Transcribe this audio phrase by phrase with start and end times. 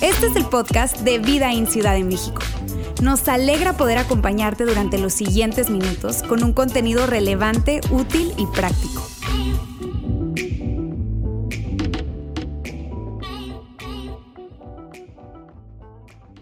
[0.00, 2.42] Este es el podcast de Vida en Ciudad de México.
[3.02, 9.06] Nos alegra poder acompañarte durante los siguientes minutos con un contenido relevante, útil y práctico.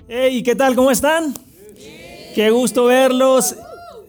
[0.09, 0.77] Hey, ¿qué tal?
[0.77, 1.35] ¿Cómo están?
[2.35, 3.57] Qué gusto verlos.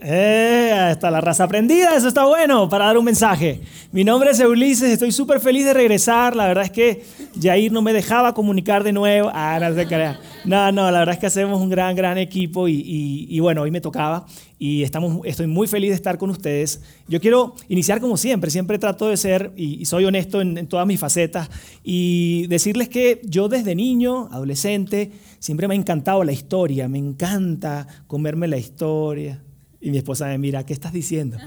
[0.07, 3.61] Eh, hasta la raza aprendida, eso está bueno para dar un mensaje.
[3.91, 6.35] Mi nombre es Ulises, estoy súper feliz de regresar.
[6.35, 7.03] La verdad es que
[7.41, 9.31] Jair no me dejaba comunicar de nuevo.
[9.33, 10.19] Ah, no se crea.
[10.45, 13.81] No, no, la verdad es que hacemos un gran, gran equipo y, bueno, hoy me
[13.81, 14.27] tocaba
[14.59, 16.81] y estamos, estoy muy feliz de estar con ustedes.
[17.07, 20.85] Yo quiero iniciar como siempre, siempre trato de ser y, soy honesto en, en todas
[20.85, 21.49] mis facetas
[21.83, 27.87] y decirles que yo desde niño, adolescente, siempre me ha encantado la historia, me encanta
[28.05, 29.41] comerme la historia.
[29.85, 31.37] Y mi esposa me mira, ¿qué estás diciendo?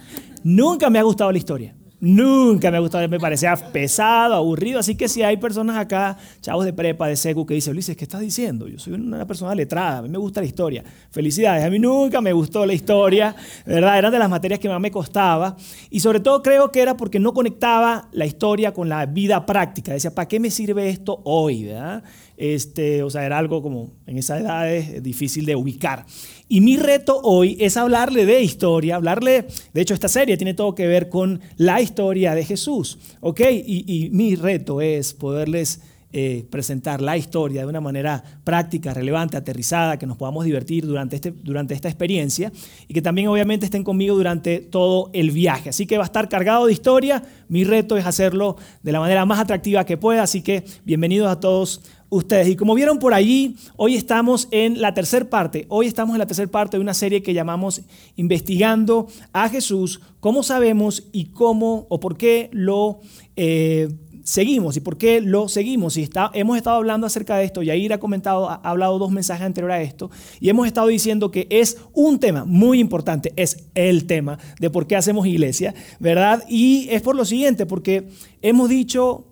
[0.45, 1.74] Nunca me ha gustado la historia.
[1.98, 4.78] Nunca me ha gustado, me parecía pesado, aburrido.
[4.78, 8.05] Así que si hay personas acá, chavos de prepa, de secu, que dicen, Ulises, ¿qué
[8.05, 8.69] estás diciendo?
[8.69, 10.84] Yo soy una persona letrada, a mí me gusta la historia.
[11.11, 13.34] Felicidades, a mí nunca me gustó la historia,
[13.66, 13.98] ¿verdad?
[13.98, 15.56] Eran de las materias que más me costaba.
[15.91, 19.92] Y sobre todo creo que era porque no conectaba la historia con la vida práctica.
[19.92, 21.64] Decía, ¿para qué me sirve esto hoy?
[21.64, 22.05] ¿verdad?
[22.39, 26.06] Este, o sea, era algo como en esa edad es difícil de ubicar.
[26.48, 30.72] Y mi reto hoy es hablarle de historia, hablarle, de hecho esta serie tiene todo
[30.72, 33.41] que ver con la historia de Jesús, ¿ok?
[33.50, 35.81] Y, mi reto es poderles
[36.12, 41.16] eh, presentar la historia de una manera práctica, relevante, aterrizada, que nos podamos divertir durante,
[41.16, 42.53] este, durante esta experiencia
[42.86, 45.70] y que también obviamente estén conmigo durante todo el viaje.
[45.70, 49.27] Así que va a estar cargado de historia, mi reto es hacerlo de la manera
[49.27, 52.48] más atractiva que pueda, así que bienvenidos a todos ustedes.
[52.48, 55.67] Y como vieron por allí, hoy estamos en la tercera parte.
[55.69, 57.83] Hoy estamos en la tercera parte de una serie que llamamos
[58.17, 63.00] Investigando a Jesús, cómo sabemos y cómo o por qué lo
[63.37, 63.89] eh,
[64.28, 65.97] seguimos y por qué lo seguimos.
[65.97, 67.62] Y está, hemos estado hablando acerca de esto.
[67.62, 70.11] Yair ha comentado, ha hablado dos mensajes anteriores a esto.
[70.41, 74.87] Y hemos estado diciendo que es un tema muy importante, es el tema de por
[74.87, 76.44] qué hacemos iglesia, ¿verdad?
[76.49, 78.09] Y es por lo siguiente, porque
[78.43, 79.28] hemos dicho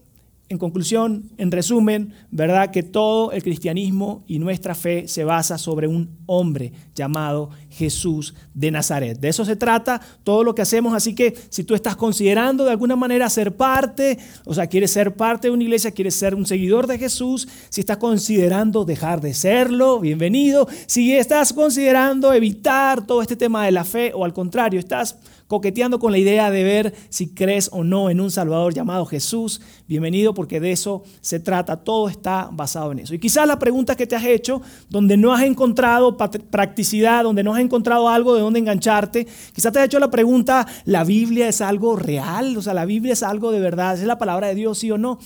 [0.48, 2.70] en conclusión, en resumen, ¿verdad?
[2.70, 8.70] Que todo el cristianismo y nuestra fe se basa sobre un hombre llamado Jesús de
[8.70, 9.18] Nazaret.
[9.18, 10.94] De eso se trata todo lo que hacemos.
[10.94, 15.16] Así que si tú estás considerando de alguna manera ser parte, o sea, quieres ser
[15.16, 19.34] parte de una iglesia, quieres ser un seguidor de Jesús, si estás considerando dejar de
[19.34, 20.68] serlo, bienvenido.
[20.86, 25.98] Si estás considerando evitar todo este tema de la fe o al contrario, estás coqueteando
[25.98, 30.34] con la idea de ver si crees o no en un Salvador llamado Jesús, bienvenido
[30.34, 33.14] porque de eso se trata, todo está basado en eso.
[33.14, 37.54] Y quizás la pregunta que te has hecho, donde no has encontrado practicidad, donde no
[37.54, 41.60] has encontrado algo de donde engancharte, quizás te has hecho la pregunta, ¿la Biblia es
[41.60, 42.56] algo real?
[42.56, 43.94] O sea, ¿la Biblia es algo de verdad?
[43.94, 45.18] ¿Es la palabra de Dios, sí o no?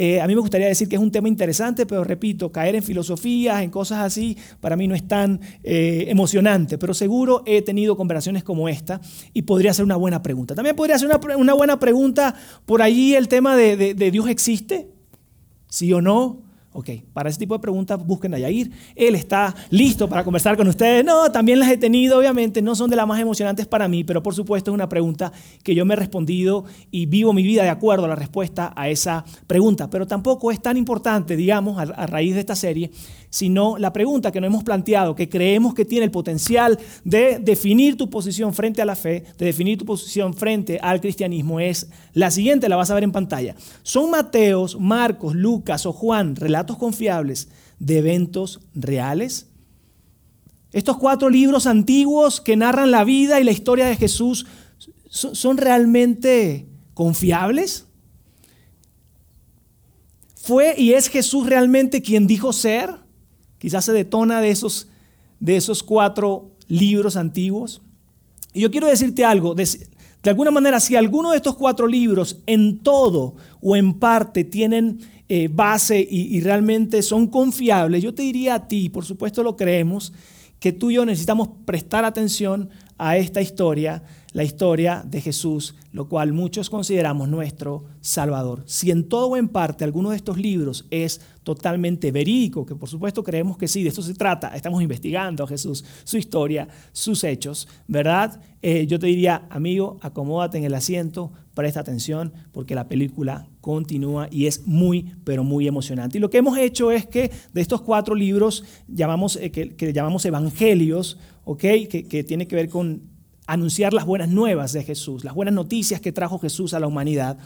[0.00, 2.84] Eh, a mí me gustaría decir que es un tema interesante, pero repito, caer en
[2.84, 7.96] filosofías, en cosas así, para mí no es tan eh, emocionante, pero seguro he tenido
[7.96, 9.00] conversaciones como esta
[9.34, 10.54] y podría ser una buena pregunta.
[10.54, 12.32] También podría ser una, buena pregunta
[12.64, 14.88] por allí el tema de, de Dios existe,
[15.66, 18.70] sí o no, Ok, para ese tipo de preguntas busquen a Yair.
[18.94, 21.02] Él está listo para conversar con ustedes.
[21.02, 24.22] No, también las he tenido, obviamente, no son de las más emocionantes para mí, pero
[24.22, 25.32] por supuesto es una pregunta
[25.64, 28.90] que yo me he respondido y vivo mi vida de acuerdo a la respuesta a
[28.90, 29.88] esa pregunta.
[29.88, 32.90] Pero tampoco es tan importante, digamos, a, a raíz de esta serie,
[33.30, 37.96] sino la pregunta que nos hemos planteado, que creemos que tiene el potencial de definir
[37.96, 42.30] tu posición frente a la fe, de definir tu posición frente al cristianismo, es la
[42.30, 43.54] siguiente, la vas a ver en pantalla.
[43.82, 49.48] ¿Son Mateos, Marcos, Lucas o Juan relatos confiables de eventos reales?
[50.72, 54.46] Estos cuatro libros antiguos que narran la vida y la historia de Jesús,
[55.08, 57.86] ¿son realmente confiables?
[60.34, 63.07] ¿Fue y es Jesús realmente quien dijo ser?
[63.58, 64.88] Quizás se detona de esos,
[65.40, 67.82] de esos cuatro libros antiguos.
[68.52, 69.66] Y yo quiero decirte algo, de,
[70.24, 75.48] alguna manera, si alguno de estos cuatro libros en todo o en parte tienen eh,
[75.52, 80.12] base y, y realmente son confiables, yo te diría a ti, por supuesto lo creemos,
[80.60, 84.02] que tú y yo necesitamos prestar atención a esta historia,
[84.32, 88.62] la historia de Jesús, lo cual muchos consideramos nuestro Salvador.
[88.66, 92.88] Si en todo o en parte alguno de estos libros es totalmente verídico, que por
[92.88, 97.24] supuesto creemos que sí, de esto se trata, estamos investigando a Jesús, su historia, sus
[97.24, 98.40] hechos, ¿verdad?
[98.60, 104.28] Eh, yo te diría, amigo, acomódate en el asiento, presta atención, porque la película continúa
[104.30, 106.16] y es muy, pero muy emocionante.
[106.16, 110.24] Y lo que hemos hecho es que de estos cuatro libros llamamos, eh, que, llamamos
[110.24, 111.60] evangelios, ¿ok?
[111.60, 113.02] Que, que tiene que ver con
[113.46, 117.36] anunciar las buenas nuevas de Jesús, las buenas noticias que trajo Jesús a la humanidad.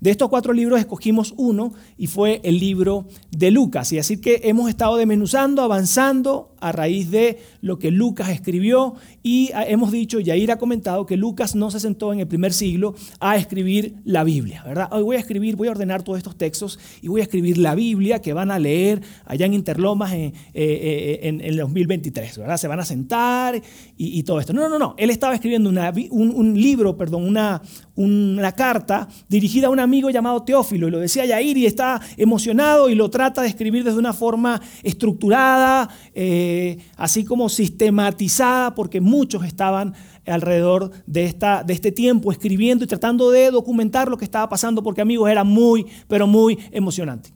[0.00, 3.92] De estos cuatro libros escogimos uno y fue el libro de Lucas.
[3.92, 9.50] Y así que hemos estado desmenuzando, avanzando a raíz de lo que Lucas escribió y
[9.54, 13.36] hemos dicho, Yair ha comentado que Lucas no se sentó en el primer siglo a
[13.36, 14.88] escribir la Biblia, ¿verdad?
[14.92, 17.74] Hoy voy a escribir, voy a ordenar todos estos textos y voy a escribir la
[17.74, 22.56] Biblia que van a leer allá en Interlomas en, eh, en, el 2023, ¿verdad?
[22.56, 23.60] Se van a sentar
[23.96, 24.52] y, todo esto.
[24.52, 27.62] No, no, no, él estaba escribiendo un, libro, perdón, una,
[27.94, 32.88] una carta dirigida a un amigo llamado Teófilo y lo decía Yair y está emocionado
[32.88, 36.47] y lo trata de escribir desde una forma estructurada, eh,
[36.96, 39.94] así como sistematizada, porque muchos estaban
[40.26, 44.82] alrededor de, esta, de este tiempo escribiendo y tratando de documentar lo que estaba pasando,
[44.82, 47.32] porque amigos era muy, pero muy emocionante.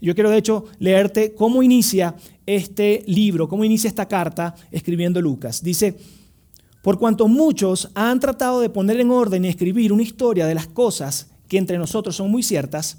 [0.00, 5.62] Yo quiero de hecho leerte cómo inicia este libro, cómo inicia esta carta escribiendo Lucas.
[5.62, 5.96] Dice,
[6.82, 10.66] por cuanto muchos han tratado de poner en orden y escribir una historia de las
[10.66, 12.98] cosas que entre nosotros son muy ciertas,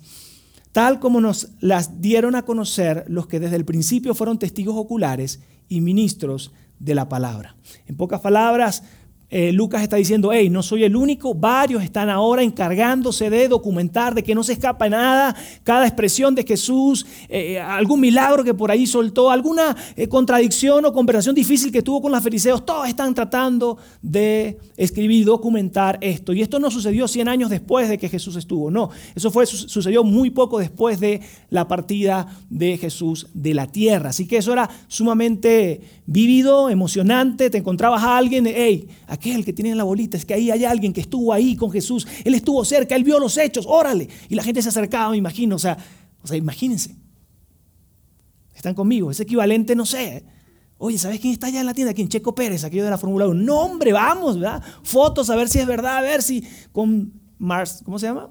[0.73, 5.39] tal como nos las dieron a conocer los que desde el principio fueron testigos oculares
[5.69, 7.55] y ministros de la palabra.
[7.85, 8.83] En pocas palabras,
[9.35, 14.13] eh, Lucas está diciendo, hey, no soy el único, varios están ahora encargándose de documentar,
[14.13, 18.69] de que no se escapa nada, cada expresión de Jesús, eh, algún milagro que por
[18.69, 23.15] ahí soltó, alguna eh, contradicción o conversación difícil que tuvo con los fariseos, todos están
[23.15, 26.31] tratando de escribir y documentar esto.
[26.33, 30.03] Y esto no sucedió 100 años después de que Jesús estuvo, no, eso fue, sucedió
[30.03, 34.11] muy poco después de la partida de Jesús de la tierra.
[34.11, 38.87] Así que eso era sumamente vivido, emocionante, te encontrabas a alguien, hey,
[39.23, 42.05] aquel que tiene la bolita, es que ahí hay alguien que estuvo ahí con Jesús,
[42.25, 44.09] él estuvo cerca, él vio los hechos, órale.
[44.27, 45.77] Y la gente se acercaba, me imagino, o sea,
[46.21, 46.95] o sea, imagínense.
[48.53, 50.25] Están conmigo, es equivalente, no sé.
[50.77, 51.93] Oye, ¿sabes quién está allá en la tienda?
[51.93, 52.09] ¿Quién?
[52.09, 53.41] Checo Pérez, aquello de la Fórmula 1.
[53.41, 54.61] No, hombre, vamos, ¿verdad?
[54.83, 56.43] Fotos, a ver si es verdad, a ver si
[56.73, 58.29] con Mars, ¿cómo se llama?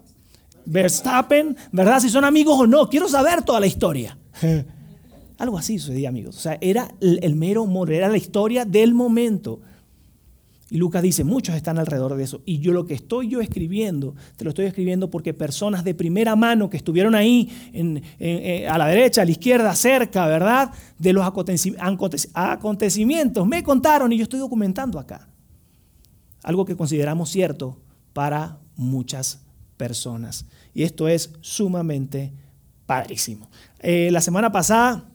[0.66, 2.00] Verstappen, ¿verdad?
[2.00, 2.88] Si son amigos o no.
[2.90, 4.18] Quiero saber toda la historia.
[5.38, 6.36] Algo así sucedía, amigos.
[6.36, 9.60] O sea, era el mero humor, era la historia del momento.
[10.72, 12.40] Y Lucas dice, muchos están alrededor de eso.
[12.46, 16.34] Y yo lo que estoy yo escribiendo, te lo estoy escribiendo porque personas de primera
[16.34, 17.50] mano que estuvieron ahí
[18.18, 20.70] eh, a la derecha, a la izquierda, cerca, ¿verdad?
[20.98, 25.28] De los acontecimientos, me contaron y yo estoy documentando acá.
[26.42, 27.78] Algo que consideramos cierto
[28.14, 29.42] para muchas
[29.76, 30.46] personas.
[30.72, 32.32] Y esto es sumamente
[32.86, 33.50] padrísimo.
[33.78, 35.11] Eh, la semana pasada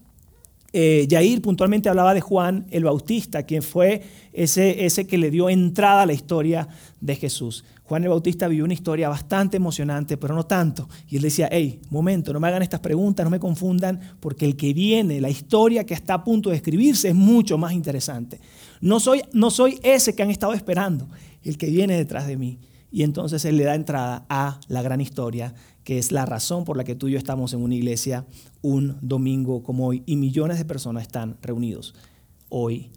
[0.74, 4.02] eh, Yair puntualmente hablaba de Juan el Bautista, quien fue
[4.34, 6.68] ese, ese que le dio entrada a la historia
[7.00, 7.64] de Jesús.
[7.84, 10.90] Juan el Bautista vivió una historia bastante emocionante, pero no tanto.
[11.08, 14.58] Y él decía, hey, momento, no me hagan estas preguntas, no me confundan, porque el
[14.58, 18.42] que viene, la historia que está a punto de escribirse es mucho más interesante.
[18.82, 21.08] No soy, no soy ese que han estado esperando,
[21.44, 22.60] el que viene detrás de mí.
[22.92, 25.54] Y entonces él le da entrada a la gran historia
[25.88, 28.26] que es la razón por la que tú y yo estamos en una iglesia
[28.62, 31.96] un domingo como hoy y millones de personas están reunidos
[32.50, 32.92] hoy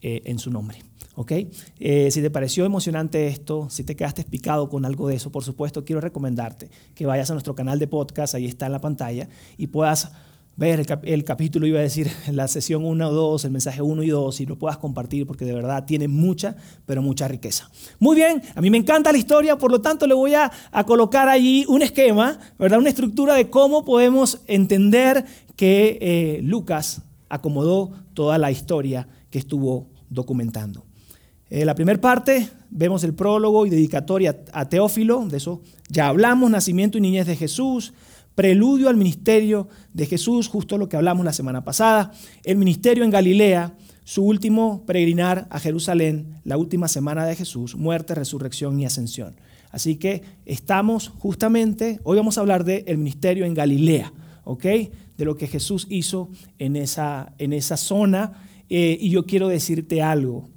[0.00, 0.78] eh, en su nombre.
[1.16, 1.32] ¿ok?
[1.80, 5.42] Eh, si te pareció emocionante esto, si te quedaste picado con algo de eso, por
[5.42, 9.28] supuesto, quiero recomendarte que vayas a nuestro canal de podcast, ahí está en la pantalla,
[9.56, 10.12] y puedas
[10.56, 14.08] ver el, capítulo, iba a decir, la sesión 1 o 2, el mensaje 1 y
[14.08, 16.56] 2, y lo puedas compartir porque de verdad tiene mucha,
[16.86, 17.70] pero mucha riqueza.
[17.98, 20.50] Muy bien, a mí me encanta la historia, por lo tanto le voy a,
[20.86, 22.78] colocar allí un esquema, ¿verdad?
[22.78, 25.24] una estructura de cómo podemos entender
[25.56, 30.84] que eh, Lucas acomodó toda la historia que estuvo documentando.
[31.50, 36.08] En eh, la primera parte vemos el prólogo y dedicatoria a Teófilo, de eso ya
[36.08, 37.92] hablamos, nacimiento y niñez de Jesús,
[38.36, 42.12] preludio al ministerio de Jesús, justo lo que hablamos la semana pasada,
[42.44, 43.74] el ministerio en Galilea,
[44.04, 49.34] su último peregrinar a Jerusalén, la última semana de Jesús, muerte, resurrección y ascensión.
[49.70, 54.12] Así que estamos justamente, hoy vamos a hablar del el ministerio en Galilea,
[54.44, 54.64] ¿ok?
[55.16, 56.28] De lo que Jesús hizo
[56.58, 58.44] en esa, en esa zona.
[58.68, 60.48] Eh, y yo quiero decirte algo.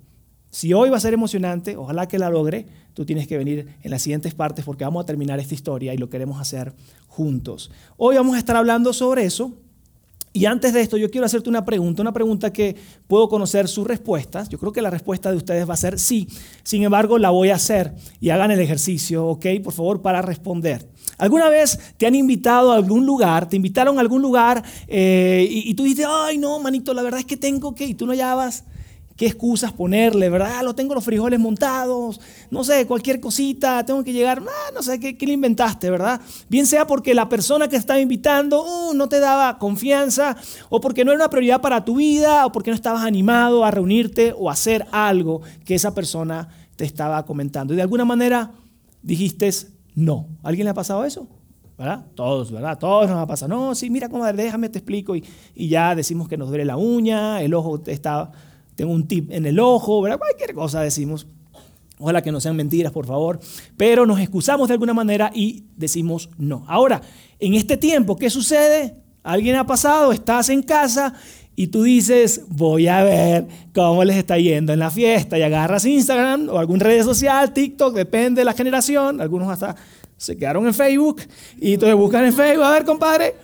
[0.51, 2.67] Si hoy va a ser emocionante, ojalá que la logre,
[2.99, 5.97] tú tienes que venir en las siguientes partes porque vamos a terminar esta historia y
[5.97, 6.73] lo queremos hacer
[7.07, 7.71] juntos.
[7.95, 9.53] Hoy vamos a estar hablando sobre eso.
[10.33, 12.75] Y antes de esto, yo quiero hacerte una pregunta, una pregunta que
[13.07, 14.49] puedo conocer sus respuestas.
[14.49, 16.27] Yo creo que la respuesta de ustedes va a ser sí.
[16.63, 19.45] Sin embargo, la voy a hacer y hagan el ejercicio, ¿ok?
[19.63, 20.85] Por favor, para responder.
[21.17, 25.73] ¿Alguna vez te han invitado a algún lugar, te invitaron a algún lugar eh, y,
[25.73, 28.65] tú dices, ay, no, manito, la verdad es que tengo que, y tú no vas
[29.19, 30.63] qué excusas ponerle, ¿verdad?
[30.63, 34.97] Lo tengo los frijoles montados, no sé, cualquier cosita, tengo que llegar, ah, no sé,
[34.97, 36.21] ¿qué, le inventaste, verdad?
[36.47, 40.37] Bien sea porque la persona que estaba invitando uh, no te daba confianza,
[40.69, 43.71] o porque no era una prioridad para tu vida, o porque no estabas animado a
[43.71, 46.47] reunirte o hacer algo que esa persona
[46.77, 47.73] te estaba comentando.
[47.73, 48.53] Y de alguna manera
[49.01, 49.51] dijiste
[49.95, 50.29] no.
[50.43, 51.27] ¿Alguien le ha pasado eso?
[51.77, 52.05] ¿verdad?
[52.15, 52.77] Todos, ¿verdad?
[52.77, 53.49] Todos nos ha pasado.
[53.49, 55.15] No, sí, mira, comadre, déjame, te explico.
[55.15, 58.31] Y, y, ya decimos que nos duele la uña, el ojo está,
[58.79, 60.17] tengo un tip en el ojo, ¿verdad?
[60.17, 61.27] Cualquier cosa decimos.
[61.97, 63.37] Ojalá que no sean mentiras, por favor.
[63.75, 66.63] Pero nos excusamos de alguna manera y decimos no.
[66.65, 67.01] Ahora,
[67.39, 68.95] en este tiempo, ¿qué sucede?
[69.21, 71.13] Alguien ha pasado, estás en casa
[71.57, 75.83] y tú dices, voy a ver cómo les está yendo en la fiesta y agarras
[75.83, 79.75] Instagram o alguna red social, TikTok, depende de la generación, algunos hasta
[80.15, 81.21] se quedaron en Facebook
[81.59, 83.35] y entonces buscan en Facebook, a ver compadre,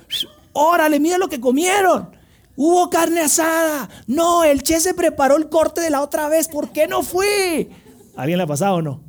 [0.54, 2.15] órale, mira lo que comieron.
[2.56, 3.90] Hubo carne asada.
[4.08, 6.48] No, el che se preparó el corte de la otra vez.
[6.48, 7.70] ¿Por qué no fue?
[8.16, 9.04] ¿Alguien le ha pasado o no?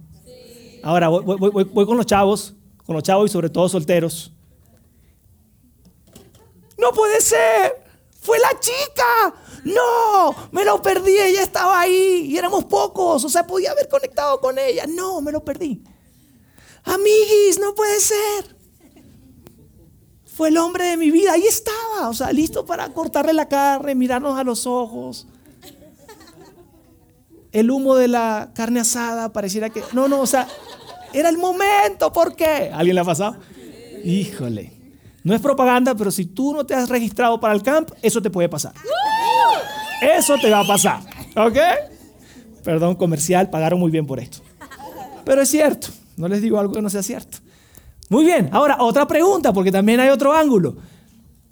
[0.83, 4.33] Ahora voy, voy, voy, con los chavos, con los chavos y sobre todo solteros.
[6.79, 7.85] No puede ser.
[8.21, 9.35] Fue la chica.
[9.65, 11.17] No, me lo perdí.
[11.17, 13.25] Ella estaba ahí y éramos pocos.
[13.25, 14.85] O sea, podía haber conectado con ella.
[14.88, 15.83] No, me lo perdí.
[16.85, 18.55] Amiguis, no puede ser.
[20.37, 23.95] Fue el hombre de mi vida, ahí estaba, o sea, listo para cortarle la carne,
[23.95, 25.26] mirarnos a los ojos.
[27.52, 29.83] El humo de la carne asada pareciera que...
[29.95, 30.47] No, no, o sea,
[31.14, 32.71] era el momento, ¿por qué?
[32.71, 33.38] ¿Alguien le ha pasado?
[34.05, 34.75] Híjole.
[35.25, 38.28] No es propaganda, pero si tú no te has registrado para el camp, eso te
[38.28, 38.75] puede pasar.
[40.02, 41.00] Eso te va a pasar,
[41.35, 41.57] ¿ok?
[42.62, 44.40] Perdón, comercial, pagaron muy bien por esto.
[45.25, 45.88] Pero es cierto.
[46.19, 47.38] No les digo algo que no sea cierto.
[48.08, 50.76] Muy bien, ahora otra pregunta, porque también hay otro ángulo.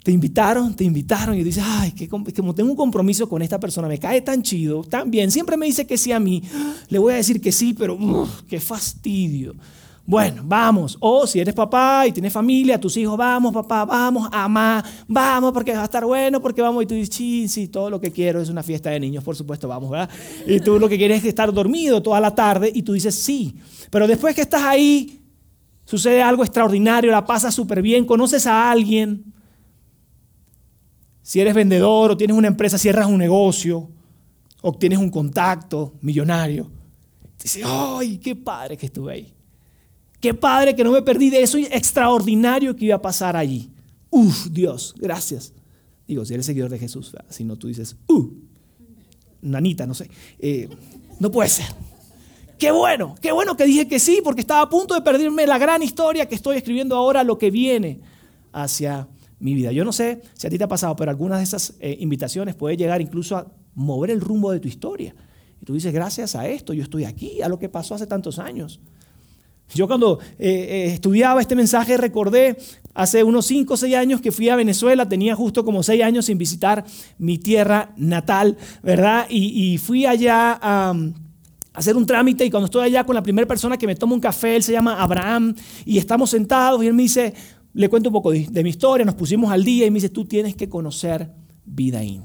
[0.03, 3.87] Te invitaron, te invitaron y dices, ay, que como tengo un compromiso con esta persona,
[3.87, 6.43] me cae tan chido, tan bien, siempre me dice que sí a mí,
[6.89, 7.97] le voy a decir que sí, pero
[8.47, 9.55] qué fastidio.
[10.07, 10.97] Bueno, vamos.
[10.99, 15.73] O si eres papá y tienes familia, tus hijos, vamos, papá, vamos, ama, vamos, porque
[15.73, 16.83] va a estar bueno, porque vamos.
[16.83, 19.35] Y tú dices, sí, sí, todo lo que quiero es una fiesta de niños, por
[19.35, 20.09] supuesto, vamos, ¿verdad?
[20.45, 23.55] Y tú lo que quieres es estar dormido toda la tarde y tú dices, sí.
[23.89, 25.24] Pero después que estás ahí,
[25.85, 29.33] sucede algo extraordinario, la pasas súper bien, conoces a alguien.
[31.21, 33.89] Si eres vendedor o tienes una empresa, cierras un negocio,
[34.61, 36.69] obtienes un contacto millonario.
[37.41, 39.33] Dices, ¡ay, qué padre que estuve ahí!
[40.19, 43.69] Qué padre que no me perdí de eso extraordinario que iba a pasar allí.
[44.09, 45.53] Uf, Dios, gracias.
[46.07, 48.31] Digo, si eres seguidor de Jesús, si no tú dices, uh,
[49.41, 50.09] nanita, no sé.
[50.39, 50.69] Eh,
[51.19, 51.65] no puede ser.
[52.57, 55.57] Qué bueno, qué bueno que dije que sí, porque estaba a punto de perderme la
[55.57, 57.99] gran historia que estoy escribiendo ahora, lo que viene
[58.53, 59.07] hacia
[59.39, 59.71] mi vida.
[59.71, 62.55] Yo no sé si a ti te ha pasado, pero algunas de esas eh, invitaciones
[62.55, 65.13] puede llegar incluso a mover el rumbo de tu historia.
[65.61, 68.39] Y tú dices, gracias a esto, yo estoy aquí, a lo que pasó hace tantos
[68.39, 68.79] años.
[69.73, 72.55] Yo cuando eh, eh, estudiaba este mensaje recordé
[72.93, 76.25] hace unos 5 o 6 años que fui a Venezuela, tenía justo como 6 años
[76.25, 76.85] sin visitar
[77.17, 79.25] mi tierra natal, ¿verdad?
[79.29, 80.93] Y, fui allá a
[81.75, 84.21] hacer un trámite y cuando estoy allá con la primera persona que me toma un
[84.21, 85.55] café, él se llama Abraham
[85.85, 87.33] y estamos sentados y él me dice,
[87.73, 90.25] le cuento un poco de, mi historia, nos pusimos al día y me dice, tú
[90.25, 91.29] tienes que conocer
[91.65, 92.23] Vidaín.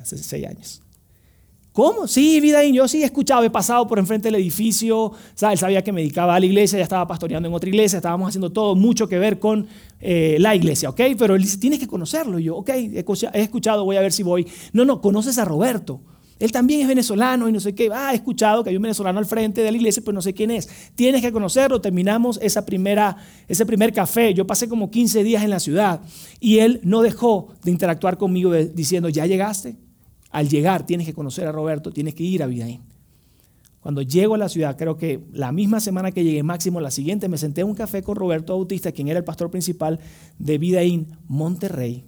[0.00, 0.82] Hace seis años.
[1.72, 2.08] ¿Cómo?
[2.08, 5.58] Sí, Vidaín, yo sí he escuchado, he pasado por enfrente del edificio, ¿sabes?
[5.58, 8.28] él sabía que me dedicaba a la iglesia, ya estaba pastoreando en otra iglesia, estábamos
[8.28, 9.68] haciendo todo mucho que ver con
[10.00, 11.00] eh, la iglesia, ¿ok?
[11.16, 12.40] Pero él dice, tienes que conocerlo.
[12.40, 14.44] Yo, ok, he escuchado, voy a ver si voy.
[14.72, 16.00] No, no, conoces a Roberto.
[16.38, 17.88] Él también es venezolano y no sé qué.
[17.92, 20.32] Ah, he escuchado que hay un venezolano al frente de la iglesia, pero no sé
[20.32, 20.68] quién es.
[20.94, 21.80] Tienes que conocerlo.
[21.80, 23.16] Terminamos esa primera,
[23.48, 24.32] ese primer café.
[24.34, 26.00] Yo pasé como 15 días en la ciudad
[26.38, 29.76] y él no dejó de interactuar conmigo diciendo, ¿ya llegaste?
[30.30, 32.82] Al llegar tienes que conocer a Roberto, tienes que ir a Vidaín.
[33.80, 37.28] Cuando llego a la ciudad, creo que la misma semana que llegué, máximo la siguiente,
[37.28, 39.98] me senté en un café con Roberto Bautista, quien era el pastor principal
[40.38, 42.04] de Vidaín, Monterrey.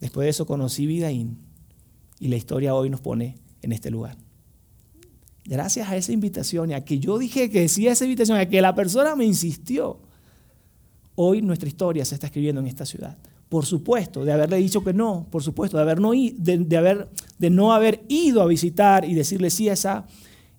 [0.00, 1.49] Después de eso conocí Vidaín
[2.20, 4.16] y la historia hoy nos pone en este lugar.
[5.44, 8.46] Gracias a esa invitación y a que yo dije que sí a esa invitación, a
[8.46, 9.98] que la persona me insistió,
[11.16, 13.18] hoy nuestra historia se está escribiendo en esta ciudad.
[13.48, 17.08] Por supuesto, de haberle dicho que no, por supuesto, de, haber no, de, haber,
[17.38, 20.06] de no haber ido a visitar y decirle sí a esa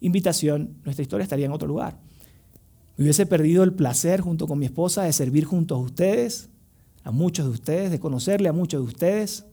[0.01, 1.99] invitación, nuestra historia estaría en otro lugar.
[2.97, 6.49] Me hubiese perdido el placer junto con mi esposa de servir junto a ustedes,
[7.03, 9.45] a muchos de ustedes, de conocerle a muchos de ustedes,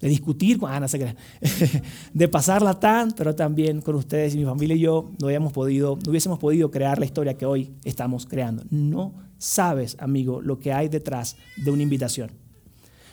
[0.00, 0.80] de discutir ah,
[2.14, 5.96] de pasarla tan, pero también con ustedes y mi familia y yo no, habíamos podido,
[6.04, 8.64] no hubiésemos podido crear la historia que hoy estamos creando.
[8.70, 12.30] No sabes, amigo, lo que hay detrás de una invitación.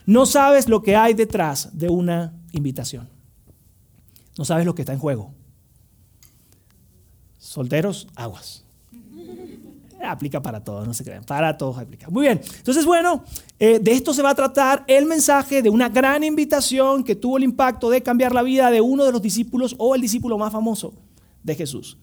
[0.06, 3.08] No sabes lo que hay detrás de una invitación.
[4.38, 5.34] No sabes lo que está en juego.
[7.38, 8.62] Solteros, aguas
[10.12, 12.10] aplica para todos, no se crean, para todos aplica.
[12.10, 13.24] Muy bien, entonces bueno,
[13.60, 17.38] eh, de esto se va a tratar el mensaje de una gran invitación que tuvo
[17.38, 20.52] el impacto de cambiar la vida de uno de los discípulos o el discípulo más
[20.52, 20.94] famoso
[21.44, 21.98] de Jesús.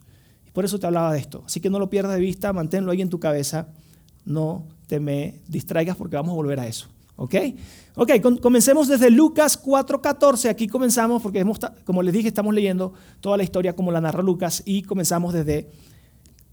[0.53, 1.43] Por eso te hablaba de esto.
[1.47, 3.69] Así que no lo pierdas de vista, manténlo ahí en tu cabeza.
[4.25, 6.89] No te me distraigas porque vamos a volver a eso.
[7.17, 7.35] ¿Ok?
[7.97, 10.49] Ok, comencemos desde Lucas 4.14.
[10.49, 11.45] Aquí comenzamos porque,
[11.85, 15.71] como les dije, estamos leyendo toda la historia como la narra Lucas y comenzamos desde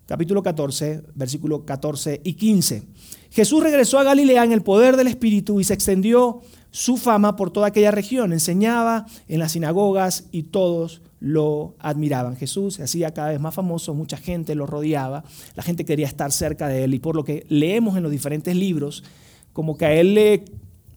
[0.07, 2.83] capítulo 14, versículo 14 y 15.
[3.29, 7.51] Jesús regresó a Galilea en el poder del Espíritu y se extendió su fama por
[7.51, 8.33] toda aquella región.
[8.33, 12.37] Enseñaba en las sinagogas y todos lo admiraban.
[12.37, 15.23] Jesús se hacía cada vez más famoso, mucha gente lo rodeaba,
[15.55, 18.55] la gente quería estar cerca de él y por lo que leemos en los diferentes
[18.55, 19.03] libros,
[19.51, 20.43] como que a él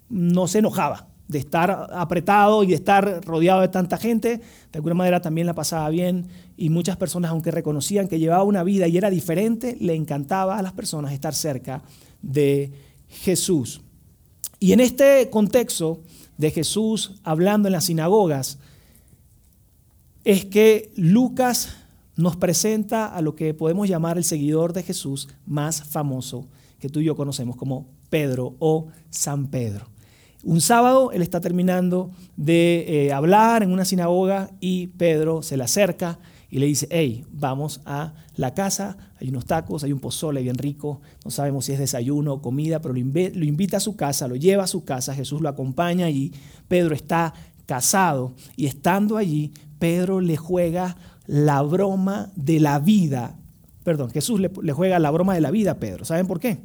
[0.08, 4.96] no se enojaba de estar apretado y de estar rodeado de tanta gente, de alguna
[4.96, 8.96] manera también la pasaba bien y muchas personas, aunque reconocían que llevaba una vida y
[8.96, 11.82] era diferente, le encantaba a las personas estar cerca
[12.20, 12.72] de
[13.08, 13.80] Jesús.
[14.58, 16.00] Y en este contexto
[16.36, 18.58] de Jesús hablando en las sinagogas,
[20.24, 21.76] es que Lucas
[22.16, 26.48] nos presenta a lo que podemos llamar el seguidor de Jesús más famoso
[26.80, 29.86] que tú y yo conocemos como Pedro o San Pedro.
[30.42, 35.64] Un sábado él está terminando de eh, hablar en una sinagoga y Pedro se le
[35.64, 36.18] acerca
[36.48, 40.56] y le dice, hey, vamos a la casa, hay unos tacos, hay un pozole bien
[40.56, 44.34] rico, no sabemos si es desayuno o comida, pero lo, invita a su casa, lo
[44.34, 46.32] lleva a su casa, Jesús lo acompaña y
[46.68, 47.34] Pedro está
[47.66, 53.36] casado y estando allí, Pedro le juega la broma de la vida,
[53.84, 56.58] perdón, Jesús le, le juega la broma de la vida a Pedro, ¿saben por qué?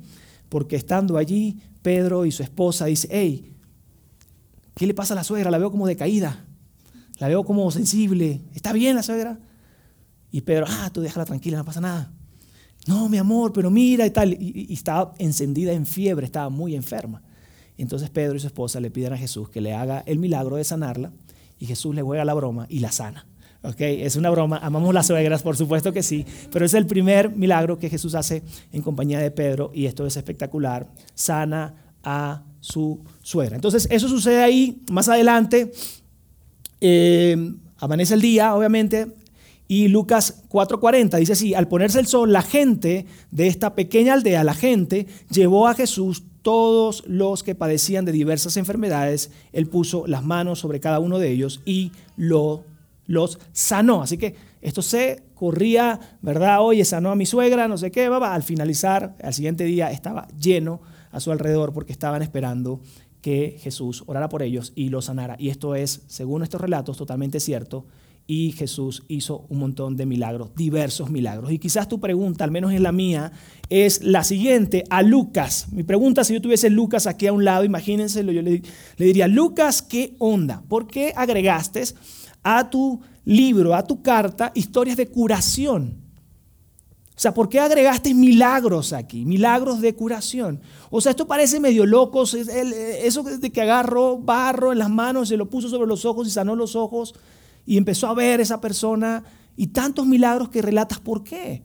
[0.49, 3.54] porque estando allí, Pedro y su esposa dice, hey,
[4.75, 5.51] ¿qué le pasa a la suegra?
[5.51, 6.45] La veo como decaída,
[7.19, 9.39] la veo como sensible, ¿está bien la suegra?
[10.31, 12.11] Y Pedro, ah, tú déjala tranquila, no pasa nada.
[12.87, 14.33] No, mi amor, pero mira y tal.
[14.33, 17.23] Y, estaba encendida en fiebre, estaba muy enferma.
[17.77, 20.63] Entonces Pedro y su esposa le piden a Jesús que le haga el milagro de
[20.63, 21.11] sanarla
[21.59, 23.25] y Jesús le juega la broma y la sana.
[23.79, 27.79] Es una broma, amamos las suegras, por supuesto que sí, pero es el primer milagro
[27.79, 33.55] que Jesús hace en compañía de Pedro y esto es espectacular, sana a su suegra.
[33.55, 35.71] Entonces, eso sucede ahí, más adelante,
[36.79, 37.35] eh,
[37.79, 39.07] amanece el día, obviamente,
[39.67, 44.43] y Lucas 4:40 dice así, al ponerse el sol, la gente de esta pequeña aldea,
[44.43, 50.23] la gente, llevó a Jesús todos los que padecían de diversas enfermedades, él puso las
[50.23, 52.63] manos sobre cada uno de ellos y lo
[53.07, 54.03] los sanó.
[54.03, 56.61] Así que esto se corría, ¿verdad?
[56.61, 60.27] Oye, sanó a mi suegra, no sé qué, va, al finalizar, al siguiente día estaba
[60.39, 60.79] lleno
[61.11, 62.81] a su alrededor porque estaban esperando
[63.25, 65.35] que Jesús orara por ellos y los sanara.
[65.39, 67.87] Y esto es, según estos relatos, totalmente cierto.
[68.27, 71.51] Y Jesús hizo un montón de milagros, diversos milagros.
[71.51, 73.31] Y quizás tu pregunta, al menos es la mía,
[73.71, 75.65] es la siguiente a Lucas.
[75.71, 78.61] Mi pregunta, si yo tuviese Lucas aquí a un lado, imagínense, yo le,
[78.97, 80.61] le diría, Lucas, ¿qué onda?
[80.69, 81.81] ¿Por qué agregaste
[82.43, 86.04] a tu libro, a tu carta, historias de curación.
[87.15, 89.23] O sea, ¿por qué agregaste milagros aquí?
[89.23, 90.59] Milagros de curación.
[90.89, 92.23] O sea, esto parece medio loco.
[92.23, 96.31] Eso de que agarró barro en las manos, se lo puso sobre los ojos y
[96.31, 97.15] sanó los ojos
[97.65, 99.23] y empezó a ver esa persona
[99.55, 101.63] y tantos milagros que relatas, ¿por qué?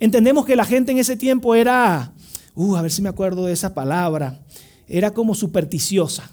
[0.00, 2.14] Entendemos que la gente en ese tiempo era,
[2.54, 4.40] uh, a ver si me acuerdo de esa palabra,
[4.88, 6.30] era como supersticiosa.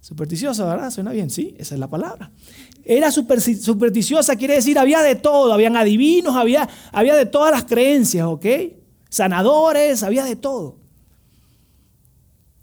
[0.00, 0.90] Supersticiosa, ¿verdad?
[0.90, 2.32] Suena bien, sí, esa es la palabra.
[2.92, 8.26] Era supersticiosa, quiere decir, había de todo, habían adivinos, había, había de todas las creencias,
[8.26, 8.44] ¿ok?
[9.08, 10.76] Sanadores, había de todo.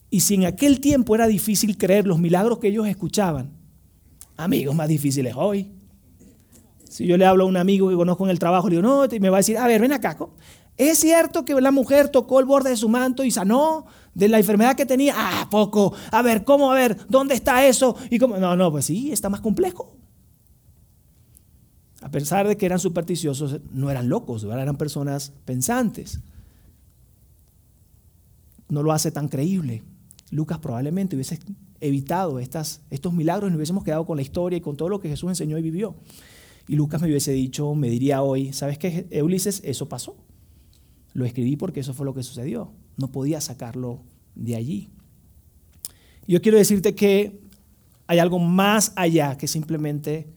[0.09, 3.53] Y si en aquel tiempo era difícil creer los milagros que ellos escuchaban,
[4.35, 5.71] amigos, más difíciles hoy.
[6.89, 9.05] Si yo le hablo a un amigo que conozco en el trabajo, le digo, no,
[9.05, 10.17] y me va a decir, a ver, ven acá.
[10.75, 13.85] ¿Es cierto que la mujer tocó el borde de su manto y sanó?
[14.13, 15.13] de la enfermedad que tenía.
[15.15, 15.93] Ah, poco.
[16.11, 16.71] A ver, ¿cómo?
[16.71, 17.95] A ver, ¿dónde está eso?
[18.09, 18.35] Y cómo?
[18.37, 19.95] No, no, pues sí, está más complejo.
[22.01, 26.19] A pesar de que eran supersticiosos, no eran locos, eran personas pensantes.
[28.69, 29.83] No lo hace tan creíble.
[30.29, 31.39] Lucas probablemente hubiese
[31.79, 34.99] evitado estas, estos milagros y nos hubiésemos quedado con la historia y con todo lo
[34.99, 35.95] que Jesús enseñó y vivió.
[36.67, 39.61] Y Lucas me hubiese dicho, me diría hoy, ¿sabes qué, Ulises?
[39.63, 40.17] Eso pasó.
[41.13, 44.01] Lo escribí porque eso fue lo que sucedió no podía sacarlo
[44.35, 44.89] de allí.
[46.27, 47.39] Yo quiero decirte que
[48.07, 50.27] hay algo más allá que simplemente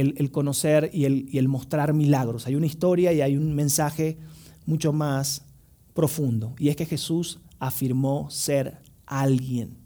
[0.00, 2.46] el, conocer y el, mostrar milagros.
[2.46, 4.18] Hay una historia y hay un mensaje
[4.66, 5.44] mucho más
[5.94, 6.54] profundo.
[6.58, 9.76] Y es que Jesús afirmó ser alguien.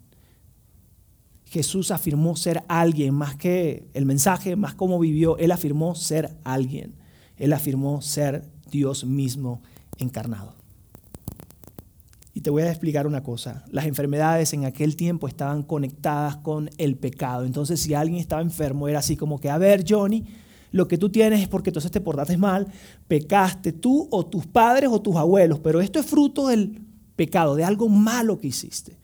[1.45, 6.95] Jesús afirmó ser alguien, más que el mensaje, más cómo vivió, Él afirmó ser alguien.
[7.37, 9.61] Él afirmó ser Dios mismo
[9.97, 10.62] encarnado.
[12.33, 13.63] Y te voy a explicar una cosa.
[13.69, 17.45] Las enfermedades en aquel tiempo estaban conectadas con el pecado.
[17.45, 20.25] Entonces, si alguien estaba enfermo, era así como que, a ver, Johnny,
[20.71, 22.67] lo que tú tienes es porque entonces te portaste mal,
[23.07, 26.81] pecaste tú o tus padres o tus abuelos, pero esto es fruto del
[27.15, 28.97] pecado, de algo malo que hiciste.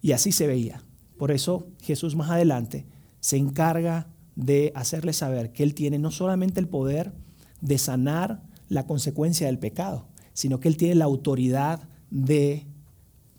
[0.00, 0.82] Y así se veía.
[1.18, 2.86] Por eso Jesús más adelante
[3.20, 7.12] se encarga de hacerle saber que Él tiene no solamente el poder
[7.60, 12.66] de sanar la consecuencia del pecado, sino que Él tiene la autoridad de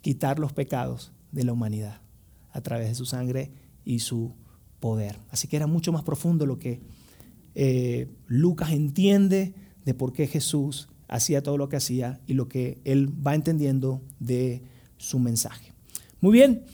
[0.02, 2.02] quitar los pecados de la humanidad
[2.52, 3.52] a través de su sangre
[3.84, 4.34] y su
[4.80, 5.18] poder.
[5.30, 6.82] Así que era mucho más profundo lo que
[7.54, 9.54] eh, Lucas entiende
[9.86, 14.02] de por qué Jesús hacía todo lo que hacía y lo que él va entendiendo
[14.20, 14.64] de
[14.98, 15.74] su mensaje.
[16.22, 16.66] Muy bien,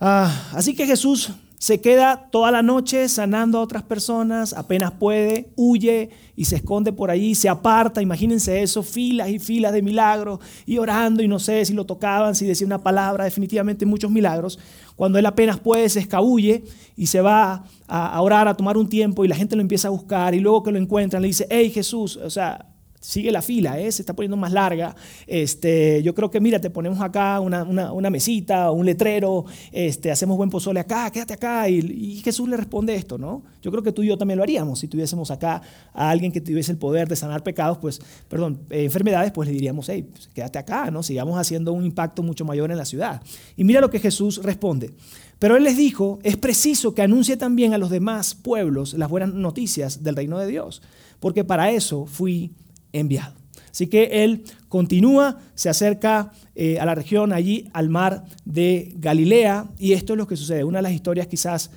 [0.00, 1.32] ah, así que Jesús
[1.64, 6.92] se queda toda la noche sanando a otras personas, apenas puede, huye y se esconde
[6.92, 11.38] por allí, se aparta, imagínense eso, filas y filas de milagros y orando y no
[11.38, 14.58] sé si lo tocaban, si decía una palabra, definitivamente muchos milagros.
[14.94, 16.64] Cuando él apenas puede, se escabulle
[16.98, 19.90] y se va a, orar, a tomar un tiempo y la gente lo empieza a
[19.90, 22.73] buscar y luego que lo encuentran le dice, hey Jesús, o sea,
[23.04, 23.92] sigue la fila, ¿eh?
[23.92, 24.96] se está poniendo más larga.
[25.26, 30.38] Este, yo creo que, mira, te ponemos acá una, una, mesita, un letrero, este, hacemos
[30.38, 31.68] buen pozole acá, quédate acá.
[31.68, 33.42] Y, Jesús le responde esto, ¿no?
[33.60, 34.78] Yo creo que tú y yo también lo haríamos.
[34.78, 35.60] Si tuviésemos acá
[35.92, 39.54] a alguien que tuviese el poder de sanar pecados, pues, perdón, eh, enfermedades, pues le
[39.54, 41.02] diríamos, hey, pues, quédate acá, ¿no?
[41.02, 43.22] Sigamos haciendo un impacto mucho mayor en la ciudad.
[43.54, 44.92] Y mira lo que Jesús responde.
[45.38, 49.34] Pero él les dijo, es preciso que anuncie también a los demás pueblos las buenas
[49.34, 50.80] noticias del reino de Dios,
[51.20, 52.52] porque para eso fui
[52.98, 53.34] enviado.
[53.70, 59.66] Así que él continúa, se acerca eh, a la región allí, al mar de Galilea,
[59.78, 61.70] y esto es lo que sucede, una de las historias quizás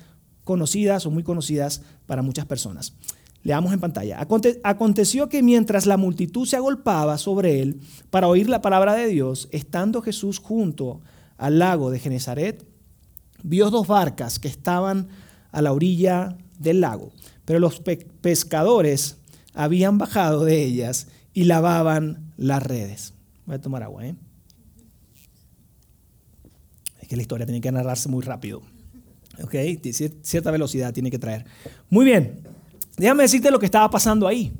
[0.44, 2.94] conocidas o muy conocidas para muchas personas.
[3.42, 4.18] Leamos en pantalla.
[4.62, 9.48] aconteció que mientras la multitud se agolpaba sobre él para oír la palabra de Dios,
[9.52, 11.00] estando Jesús junto
[11.36, 12.64] al lago de Genezaret,
[13.42, 15.08] vio dos barcas que estaban
[15.50, 17.12] a la orilla del lago,
[17.44, 19.18] pero los pescadores
[19.54, 23.14] habían bajado de ellas y lavaban las redes.
[23.46, 24.14] Voy a tomar agua, ¿eh?
[27.00, 28.62] Es que la historia tiene que narrarse muy rápido.
[29.42, 29.54] ¿Ok?
[30.22, 31.44] Cierta velocidad tiene que traer.
[31.90, 32.40] Muy bien.
[32.96, 34.52] Déjame decirte lo que estaba pasando ahí.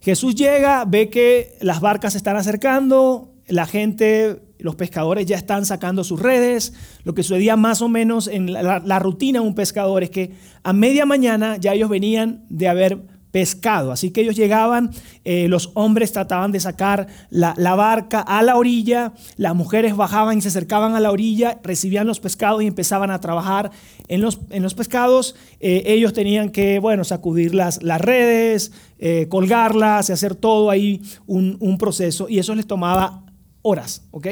[0.00, 5.66] Jesús llega, ve que las barcas se están acercando, la gente, los pescadores ya están
[5.66, 6.72] sacando sus redes.
[7.04, 10.32] Lo que sucedía más o menos en la, la rutina de un pescador es que
[10.62, 13.90] a media mañana ya ellos venían de haber pescado.
[13.90, 14.90] Así que ellos llegaban,
[15.24, 20.42] eh, los hombres trataban de sacar la, barca a la orilla, las mujeres bajaban y
[20.42, 23.72] se acercaban a la orilla, recibían los pescados y empezaban a trabajar
[24.06, 25.34] en los, en los pescados.
[25.60, 31.56] Eh, ellos tenían que, bueno, sacudir las, las redes, eh, colgarlas, hacer todo ahí un,
[31.58, 33.24] un proceso y eso les tomaba
[33.62, 34.26] horas, ¿ok?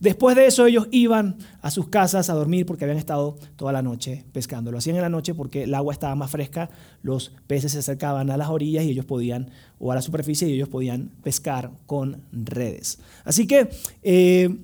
[0.00, 3.82] Después de eso ellos iban a sus casas a dormir porque habían estado toda la
[3.82, 4.70] noche pescando.
[4.70, 6.70] Lo hacían en la noche porque el agua estaba más fresca,
[7.02, 10.54] los peces se acercaban a las orillas y ellos podían, o a la superficie y
[10.54, 12.98] ellos podían pescar con redes.
[13.24, 13.68] Así que
[14.02, 14.56] eh,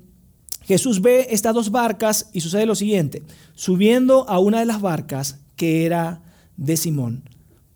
[0.63, 3.23] Jesús ve estas dos barcas y sucede lo siguiente,
[3.55, 6.23] subiendo a una de las barcas que era
[6.57, 7.25] de Simón,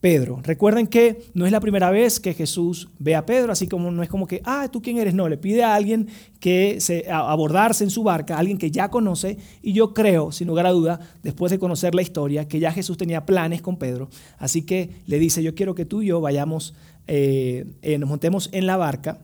[0.00, 0.40] Pedro.
[0.42, 4.02] Recuerden que no es la primera vez que Jesús ve a Pedro, así como no
[4.02, 5.14] es como que, ah, ¿tú quién eres?
[5.14, 9.38] No, le pide a alguien que se, abordarse en su barca, alguien que ya conoce,
[9.62, 12.98] y yo creo, sin lugar a duda, después de conocer la historia, que ya Jesús
[12.98, 16.74] tenía planes con Pedro, así que le dice, yo quiero que tú y yo vayamos,
[17.06, 19.18] eh, eh, nos montemos en la barca,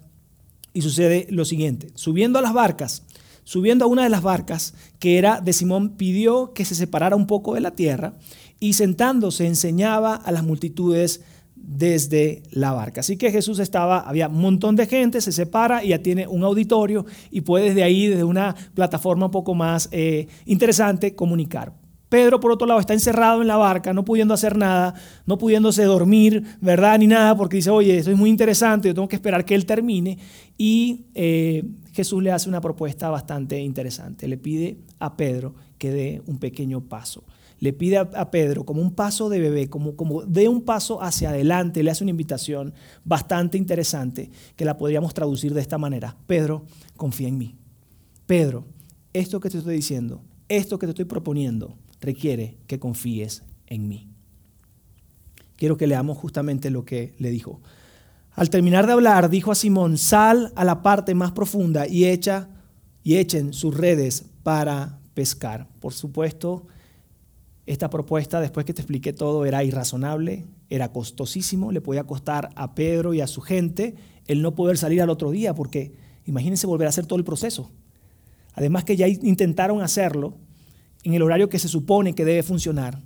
[0.75, 3.05] y sucede lo siguiente, subiendo a las barcas,
[3.45, 7.27] subiendo a una de las barcas, que era de Simón, pidió que se separara un
[7.27, 8.15] poco de la tierra,
[8.63, 11.21] y sentándose enseñaba a las multitudes
[11.57, 13.01] desde la barca.
[13.01, 16.45] Así que Jesús estaba, había un montón de gente, se separa y ya tiene un
[16.45, 21.73] auditorio y puede desde ahí, desde una plataforma un poco más eh, interesante, comunicar.
[22.09, 24.95] Pedro, por otro lado, está encerrado en la barca, no pudiendo hacer nada,
[25.27, 27.01] no pudiéndose dormir, ¿verdad?
[27.01, 29.67] Ni nada, porque dice, oye, esto es muy interesante, yo tengo que esperar que él
[29.67, 30.19] termine.
[30.57, 34.29] Y eh, Jesús le hace una propuesta bastante interesante.
[34.29, 37.25] Le pide a Pedro que dé un pequeño paso
[37.63, 41.29] le pide a, Pedro como un paso de bebé, como, como de un paso hacia
[41.31, 46.17] adelante, le hace una invitación bastante interesante que la podríamos traducir de esta manera.
[46.27, 46.65] Pedro,
[46.97, 47.55] confía en mí.
[48.27, 48.65] Pedro,
[49.13, 54.09] esto que te estoy diciendo, esto que te estoy proponiendo, requiere que confíes en mí.
[55.55, 57.61] Quiero que leamos justamente lo que le dijo.
[58.33, 62.49] Al terminar de hablar, dijo a Simón, sal a la parte más profunda y echa
[63.05, 65.69] y echen sus redes para pescar.
[65.79, 66.67] Por supuesto,
[67.73, 72.75] esta propuesta, después que te expliqué todo, era irrazonable, era costosísimo, le podía costar a
[72.75, 73.95] Pedro y a su gente
[74.27, 75.93] el no poder salir al otro día, porque
[76.27, 77.71] imagínense volver a hacer todo el proceso.
[78.55, 80.35] Además que ya intentaron hacerlo
[81.03, 83.03] en el horario que se supone que debe funcionar,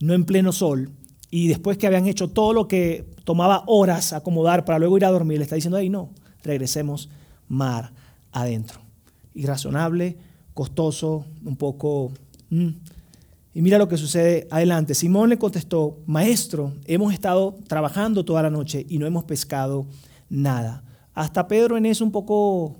[0.00, 0.92] no en pleno sol,
[1.30, 5.10] y después que habían hecho todo lo que tomaba horas acomodar para luego ir a
[5.10, 6.10] dormir, le está diciendo, ahí no,
[6.42, 7.10] regresemos
[7.48, 7.92] mar
[8.32, 8.80] adentro.
[9.34, 10.16] Irrazonable,
[10.54, 12.12] costoso, un poco...
[12.50, 12.68] Mm.
[13.58, 14.94] Y mira lo que sucede adelante.
[14.94, 19.88] Simón le contestó, maestro, hemos estado trabajando toda la noche y no hemos pescado
[20.30, 20.84] nada.
[21.12, 22.76] Hasta Pedro en eso un poco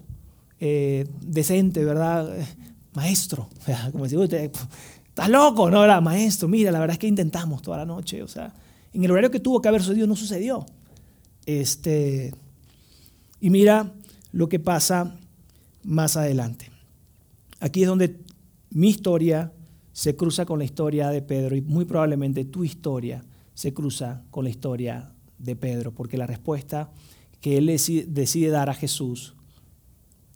[0.61, 2.33] eh, decente, ¿verdad?
[2.95, 3.49] Maestro,
[3.91, 4.53] como decía usted,
[5.09, 5.83] estás loco, ¿no?
[5.83, 8.55] Era maestro, mira, la verdad es que intentamos toda la noche, o sea,
[8.93, 10.65] en el horario que tuvo que haber sucedido no sucedió.
[11.45, 12.33] Este,
[13.41, 13.93] y mira
[14.31, 15.17] lo que pasa
[15.83, 16.71] más adelante.
[17.59, 18.21] Aquí es donde
[18.71, 19.53] mi historia
[19.99, 24.45] se cruza con la historia de Pedro y muy probablemente tu historia se cruza con
[24.45, 26.93] la historia de Pedro, porque la respuesta
[27.41, 29.35] que él decide dar a Jesús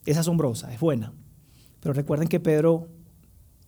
[0.05, 1.13] es asombrosa, es buena.
[1.79, 2.89] Pero recuerden que Pedro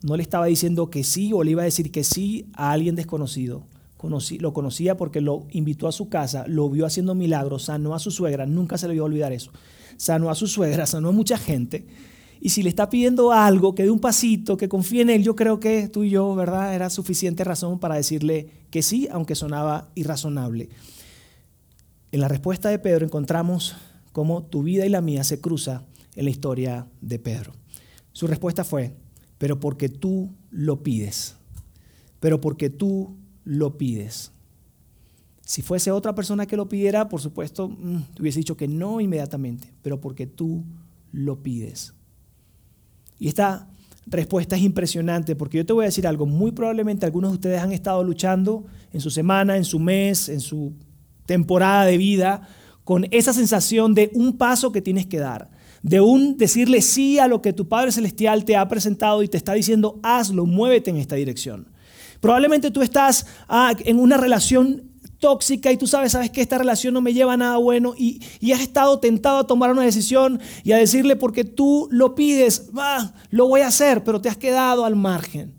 [0.01, 2.95] no le estaba diciendo que sí o le iba a decir que sí a alguien
[2.95, 3.65] desconocido.
[4.39, 8.11] lo conocía porque lo invitó a su casa, lo vio haciendo milagros, sanó a su
[8.11, 9.53] suegra, nunca se le a olvidar eso.
[9.95, 11.87] Sanó a su suegra, sanó a mucha gente.
[12.41, 15.35] Y si le está pidiendo algo, que dé un pasito, que confíe en él, yo
[15.35, 16.75] creo que tú y yo, ¿verdad?
[16.75, 20.69] Era suficiente razón para decirle que sí, aunque sonaba irrazonable.
[22.11, 23.75] En la respuesta de Pedro encontramos
[24.11, 25.83] cómo tu vida y la mía se cruza
[26.15, 27.53] en la historia de Pedro.
[28.13, 28.95] Su respuesta fue,
[29.37, 31.35] pero porque tú lo pides,
[32.19, 34.31] pero porque tú lo pides.
[35.41, 39.01] Si fuese otra persona que lo pidiera, por supuesto, mm, te hubiese dicho que no
[39.01, 40.63] inmediatamente, pero porque tú
[41.11, 41.93] lo pides.
[43.19, 43.67] Y esta
[44.05, 47.61] respuesta es impresionante porque yo te voy a decir algo, muy probablemente algunos de ustedes
[47.61, 50.73] han estado luchando en su semana, en su mes, en su
[51.25, 52.47] temporada de vida,
[52.83, 55.49] con esa sensación de un paso que tienes que dar,
[55.81, 59.37] de un decirle sí a lo que tu Padre Celestial te ha presentado y te
[59.37, 61.67] está diciendo, hazlo, muévete en esta dirección.
[62.19, 64.91] Probablemente tú estás ah, en una relación
[65.25, 68.21] tóxica y tú sabes, sabes que esta relación no me lleva a nada bueno y,
[68.53, 73.11] has estado tentado a tomar una decisión y a decirle porque tú lo pides, ah,
[73.31, 75.55] lo voy a hacer, pero te has quedado al margen.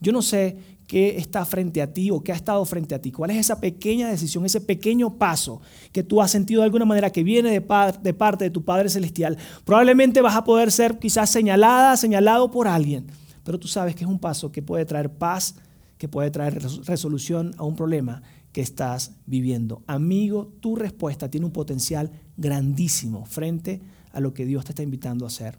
[0.00, 3.12] Yo no sé qué está frente a ti o qué ha estado frente a ti.
[3.12, 5.60] ¿Cuál es esa pequeña decisión, ese pequeño paso
[5.92, 7.62] que tú has sentido de alguna manera que viene de,
[8.02, 9.36] de parte de tu Padre Celestial?
[9.66, 13.08] Probablemente vas a poder ser quizás señalada, señalado por alguien,
[13.42, 15.56] pero tú sabes que es un paso que puede traer paz,
[15.98, 18.22] que puede traer resolución a un problema
[18.54, 19.82] que estás viviendo.
[19.88, 25.24] Amigo, tu respuesta tiene un potencial grandísimo frente a lo que Dios te está invitando
[25.24, 25.58] a hacer.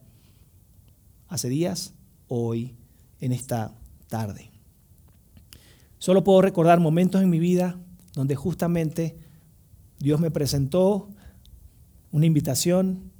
[1.27, 1.93] Hace días,
[2.29, 2.73] hoy,
[3.19, 3.75] en esta
[4.07, 4.49] tarde.
[5.99, 7.77] Solo puedo recordar momentos en mi vida
[8.13, 9.17] donde justamente
[9.99, 11.09] Dios me presentó
[12.13, 13.11] una invitación,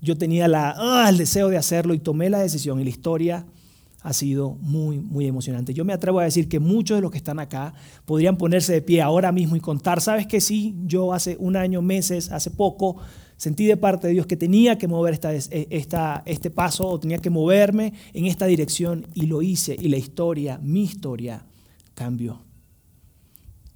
[0.00, 3.46] yo tenía la, ah, el deseo de hacerlo y tomé la decisión y la historia
[4.02, 5.74] ha sido muy, muy emocionante.
[5.74, 7.72] Yo me atrevo a decir que muchos de los que están acá
[8.04, 10.74] podrían ponerse de pie ahora mismo y contar, ¿sabes que sí?
[10.86, 12.96] Yo hace un año, meses, hace poco,
[13.36, 17.18] sentí de parte de Dios que tenía que mover esta, esta, este paso o tenía
[17.18, 21.46] que moverme en esta dirección y lo hice y la historia, mi historia,
[21.94, 22.42] cambio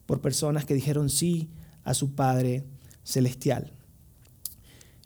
[0.06, 1.50] por personas que dijeron sí
[1.84, 2.64] a su Padre
[3.02, 3.72] Celestial.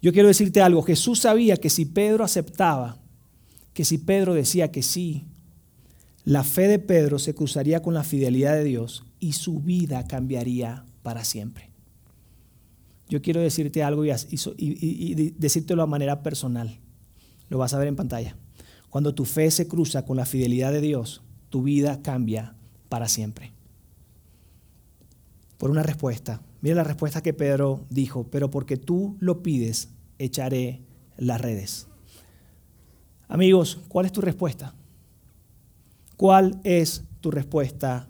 [0.01, 3.00] Yo quiero decirte algo, Jesús sabía que si Pedro aceptaba,
[3.73, 5.25] que si Pedro decía que sí,
[6.23, 10.85] la fe de Pedro se cruzaría con la fidelidad de Dios y su vida cambiaría
[11.03, 11.69] para siempre.
[13.09, 16.79] Yo quiero decirte algo y, decírtelo de manera personal.
[17.49, 18.37] Lo vas a ver en pantalla.
[18.89, 22.55] Cuando tu fe se cruza con la fidelidad de Dios, tu vida cambia
[22.87, 23.51] para siempre.
[25.57, 26.41] Por una respuesta.
[26.61, 30.81] Mira la respuesta que Pedro dijo, pero porque tú lo pides, echaré
[31.17, 31.87] las redes.
[33.31, 34.73] Amigos, ¿cuál es tu respuesta?
[36.17, 38.09] ¿Cuál es tu respuesta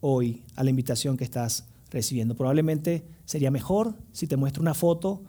[0.00, 2.34] hoy a la invitación que estás recibiendo?
[2.34, 5.22] Probablemente sería mejor si te muestro una foto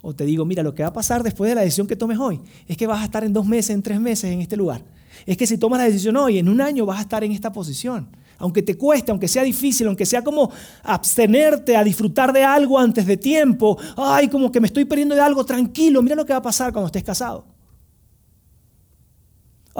[0.00, 2.18] o te digo, mira, lo que va a pasar después de la decisión que tomes
[2.18, 4.82] hoy es que vas a estar en dos meses, en tres meses en este lugar.
[5.26, 7.52] Es que si tomas la decisión hoy, en un año vas a estar en esta
[7.52, 10.50] posición aunque te cueste, aunque sea difícil, aunque sea como
[10.84, 15.20] abstenerte a disfrutar de algo antes de tiempo, ay, como que me estoy perdiendo de
[15.20, 17.44] algo, tranquilo, mira lo que va a pasar cuando estés casado.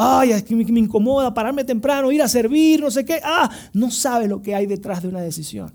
[0.02, 3.20] Ay, es que me, incomoda pararme temprano, ir a servir, no sé qué.
[3.22, 5.74] Ah, no sabe lo que hay detrás de una decisión.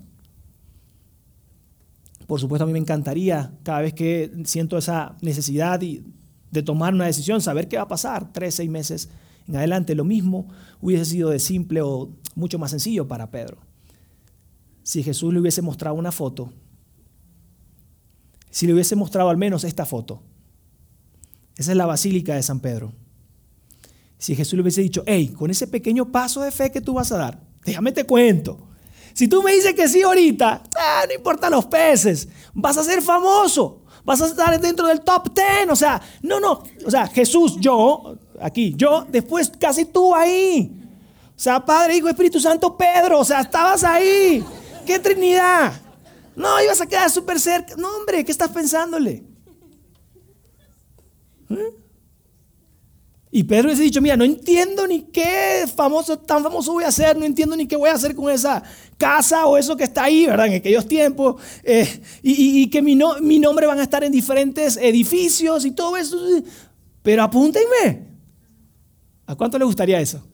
[2.26, 7.06] Por supuesto, a mí me encantaría cada vez que siento esa necesidad de tomar una
[7.06, 9.10] decisión, saber qué va a pasar tres, seis meses
[9.46, 9.94] en adelante.
[9.94, 10.48] Lo mismo
[10.80, 13.58] hubiese sido de simple o mucho más sencillo para Pedro.
[14.82, 16.52] Si Jesús le hubiese mostrado una foto,
[18.50, 20.20] si le hubiese mostrado al menos esta foto,
[21.56, 22.92] esa es la basílica de San Pedro.
[24.18, 27.12] Si Jesús le hubiese dicho, hey, con ese pequeño paso de fe que tú vas
[27.12, 28.68] a dar, déjame te cuento.
[29.12, 33.00] Si tú me dices que sí ahorita, ah, no importa los peces, vas a ser
[33.00, 35.70] famoso, vas a estar dentro del top 10.
[35.70, 40.82] O sea, no, no, o sea, Jesús, yo, aquí, yo, después casi tú ahí.
[41.34, 44.44] O sea, Padre, Hijo, Espíritu Santo, Pedro, o sea, estabas ahí.
[44.86, 45.72] ¿Qué Trinidad?
[46.34, 47.74] No, ibas a quedar súper cerca.
[47.76, 49.24] No, hombre, ¿qué estás pensándole?
[51.50, 51.85] ¿Eh?
[53.36, 57.18] Y Pedro hubiese dicho, mira, no entiendo ni qué famoso, tan famoso voy a hacer,
[57.18, 58.62] no entiendo ni qué voy a hacer con esa
[58.96, 60.46] casa o eso que está ahí, ¿verdad?
[60.46, 61.42] En aquellos tiempos.
[61.62, 66.16] Eh, y, que mi, mi nombre van a estar en diferentes edificios y todo eso.
[67.02, 68.06] Pero apúntenme.
[69.26, 70.26] ¿A cuánto le gustaría eso?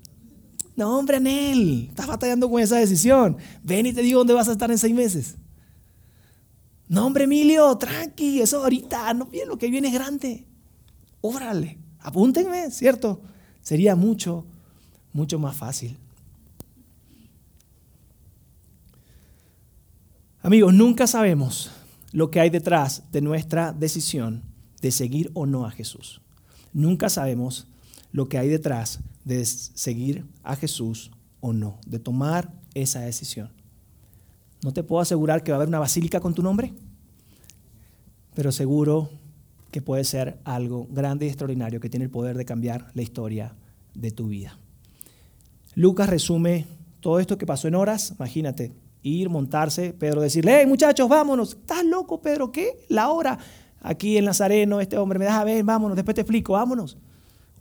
[0.76, 3.36] No, hombre, Anel, estás batallando con esa decisión.
[3.64, 5.34] Ven y te digo dónde vas a estar en seis meses.
[6.86, 10.46] No, hombre, Emilio, tranqui, eso ahorita, no bien, lo que viene es grande.
[11.20, 13.20] Órale, apúntenme, ¿cierto?
[13.60, 14.44] Sería mucho,
[15.12, 15.96] mucho más fácil.
[20.42, 21.70] Amigos, nunca sabemos
[22.10, 24.42] lo que hay detrás de nuestra decisión
[24.80, 26.20] de seguir o no a Jesús.
[26.72, 27.68] Nunca sabemos
[28.10, 33.50] lo que hay detrás de seguir a Jesús o no, de tomar esa decisión.
[34.62, 36.72] No te puedo asegurar que va a haber una basílica con tu nombre,
[38.34, 39.10] pero seguro
[39.72, 43.56] que puede ser algo grande y extraordinario que tiene el poder de cambiar la historia
[43.94, 44.56] de tu vida.
[45.74, 46.66] Lucas resume
[47.00, 51.84] todo esto que pasó en horas, imagínate, ir, montarse, Pedro decirle, hey muchachos, vámonos, ¿estás
[51.84, 52.52] loco Pedro?
[52.52, 52.86] ¿Qué?
[52.88, 53.36] La hora.
[53.80, 56.96] Aquí en Nazareno, este hombre me deja ver, vámonos, después te explico, vámonos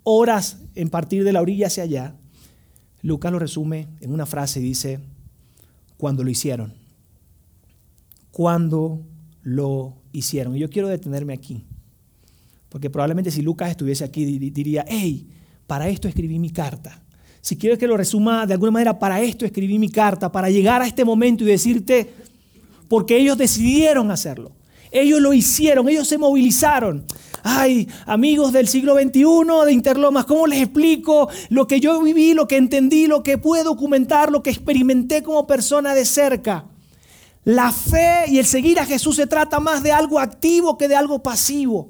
[0.04, 2.16] horas en partir de la orilla hacia allá,
[3.02, 5.00] Lucas lo resume en una frase y dice,
[5.98, 6.74] cuando lo hicieron.
[8.32, 9.02] Cuando
[9.42, 10.56] lo hicieron.
[10.56, 11.66] Y yo quiero detenerme aquí,
[12.72, 15.28] porque probablemente si Lucas estuviese aquí diría, hey,
[15.68, 17.04] para esto escribí mi carta.
[17.42, 20.82] Si quieres que lo resuma de alguna manera, para esto escribí mi carta, para llegar
[20.82, 22.10] a este momento y decirte,
[22.88, 24.54] porque ellos decidieron hacerlo.
[24.92, 27.06] Ellos lo hicieron, ellos se movilizaron
[27.44, 29.26] ay, amigos del siglo XXI
[29.66, 33.64] de Interlomas, ¿cómo les explico lo que yo viví, lo que entendí, lo que pude
[33.64, 36.66] documentar, lo que experimenté como persona de cerca?
[37.44, 40.96] La fe y el seguir a Jesús se trata más de algo activo que de
[40.96, 41.90] algo pasivo.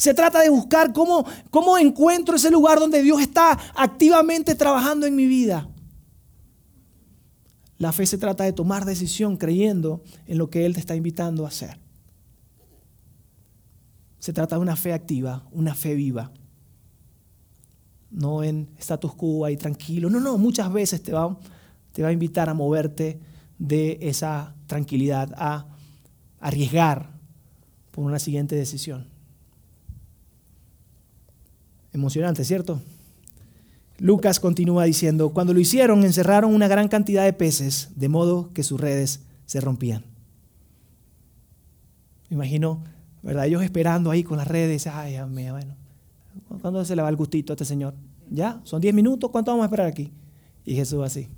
[0.00, 5.14] Se trata de buscar cómo, cómo encuentro ese lugar donde Dios está activamente trabajando en
[5.14, 5.68] mi vida.
[7.76, 11.44] La fe se trata de tomar decisión creyendo en lo que Él te está invitando
[11.44, 11.78] a hacer.
[14.20, 16.32] Se trata de una fe activa, una fe viva.
[18.10, 20.08] No en status quo ahí tranquilo.
[20.08, 21.38] No, no, muchas veces te va,
[21.92, 23.20] te va a invitar a moverte
[23.58, 25.66] de esa tranquilidad, a
[26.38, 27.10] arriesgar
[27.90, 29.19] por una siguiente decisión.
[31.92, 32.80] Emocionante, ¿cierto?
[33.98, 38.62] Lucas continúa diciendo, cuando lo hicieron encerraron una gran cantidad de peces, de modo que
[38.62, 40.04] sus redes se rompían.
[42.28, 42.82] Me imagino
[43.22, 43.46] ¿verdad?
[43.46, 45.76] Ellos esperando ahí con las redes, ay, mío, bueno,
[46.60, 47.94] ¿cuándo se le va el gustito a este señor?
[48.30, 48.60] ¿Ya?
[48.64, 49.30] ¿Son 10 minutos?
[49.30, 50.12] ¿Cuánto vamos a esperar aquí?
[50.64, 51.28] Y Jesús así.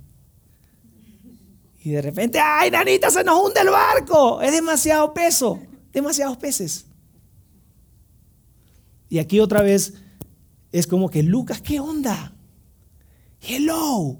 [1.83, 4.41] Y de repente, ay, nanita, se nos hunde el barco.
[4.41, 5.59] Es demasiado peso,
[5.91, 6.85] demasiados peces.
[9.09, 9.93] Y aquí otra vez
[10.73, 12.33] es como que Lucas, ¿qué onda?
[13.39, 14.19] Hello.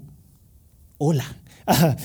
[0.98, 1.24] Hola.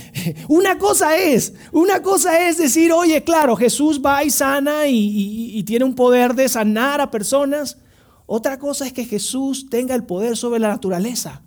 [0.48, 5.86] Una cosa es, una cosa es decir, oye, claro, Jesús va y sana y, tiene
[5.86, 7.78] un poder de sanar a personas.
[8.26, 11.44] Otra cosa es que Jesús tenga el poder sobre la naturaleza.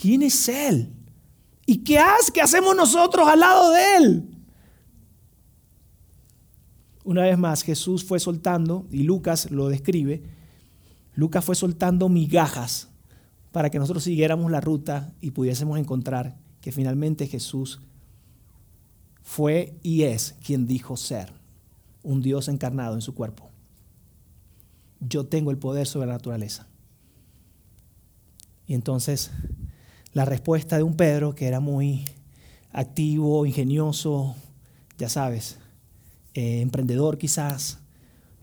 [0.00, 0.92] ¿Quién es Él?
[1.66, 2.32] ¿Y qué hace?
[2.32, 4.24] ¿Qué hacemos nosotros al lado de Él?
[7.04, 10.37] Una vez más, Jesús fue soltando, y Lucas lo describe,
[11.18, 12.86] Lucas fue soltando migajas
[13.50, 17.80] para que nosotros siguiéramos la ruta y pudiésemos encontrar que finalmente Jesús
[19.24, 21.32] fue y es quien dijo ser,
[22.04, 23.50] un Dios encarnado en su cuerpo.
[25.00, 26.68] Yo tengo el poder sobre la naturaleza.
[28.68, 29.32] Y entonces
[30.12, 32.04] la respuesta de un Pedro que era muy
[32.70, 34.36] activo, ingenioso,
[34.98, 35.58] ya sabes,
[36.34, 37.80] eh, emprendedor quizás,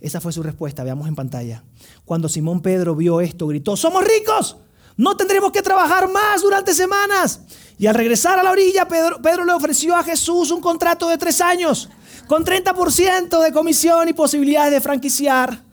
[0.02, 1.64] esa fue su respuesta, veamos en pantalla.
[2.04, 4.58] Cuando Simón Pedro vio esto, gritó, somos ricos,
[4.98, 7.42] no tendremos que trabajar más durante semanas.
[7.78, 11.42] Y al regresar a la orilla, Pedro, le ofreció a Jesús un contrato de tres
[11.42, 11.90] años,
[12.28, 15.64] con 30% de comisión y posibilidades de franquiciar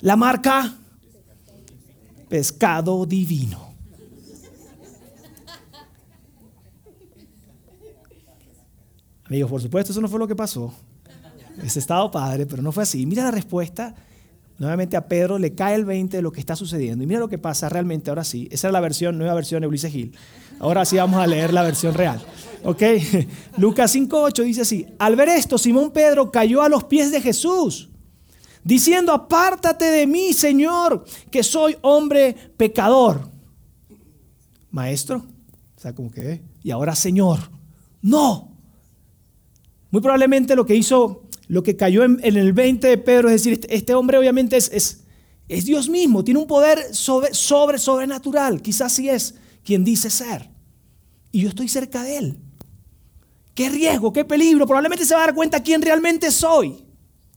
[0.00, 0.74] la marca
[2.28, 3.74] Pescado Divino.
[9.26, 10.74] Amigos, por supuesto, eso no fue lo que pasó.
[11.62, 13.06] Ese estado padre, pero no fue así.
[13.06, 13.94] Mira la respuesta.
[14.58, 17.04] nuevamente a Pedro le cae el 20 de lo que está sucediendo.
[17.04, 18.48] Y mira lo que pasa realmente, ahora sí.
[18.50, 20.16] Esa es la versión, nueva versión de Ulises Gil.
[20.60, 22.20] Ahora sí vamos a leer la versión real.
[22.64, 22.82] ¿Ok?
[23.58, 27.90] Lucas 5.8 dice así, al ver esto, Simón Pedro cayó a los pies de Jesús,
[28.62, 33.28] diciendo, apártate de mí, Señor, que soy hombre pecador.
[34.70, 35.18] Maestro,
[35.76, 37.38] o sea, como que, y ahora Señor,
[38.02, 38.50] no.
[39.90, 43.54] Muy probablemente lo que hizo lo que cayó en, el 20 de Pedro, es decir,
[43.54, 45.04] este, este, hombre obviamente es,
[45.48, 50.48] es, Dios mismo, tiene un poder sobre, sobre, sobrenatural, quizás sí es quien dice ser.
[51.32, 52.38] Y yo estoy cerca de él.
[53.54, 56.84] Qué riesgo, qué peligro, probablemente se va a dar cuenta quién realmente soy.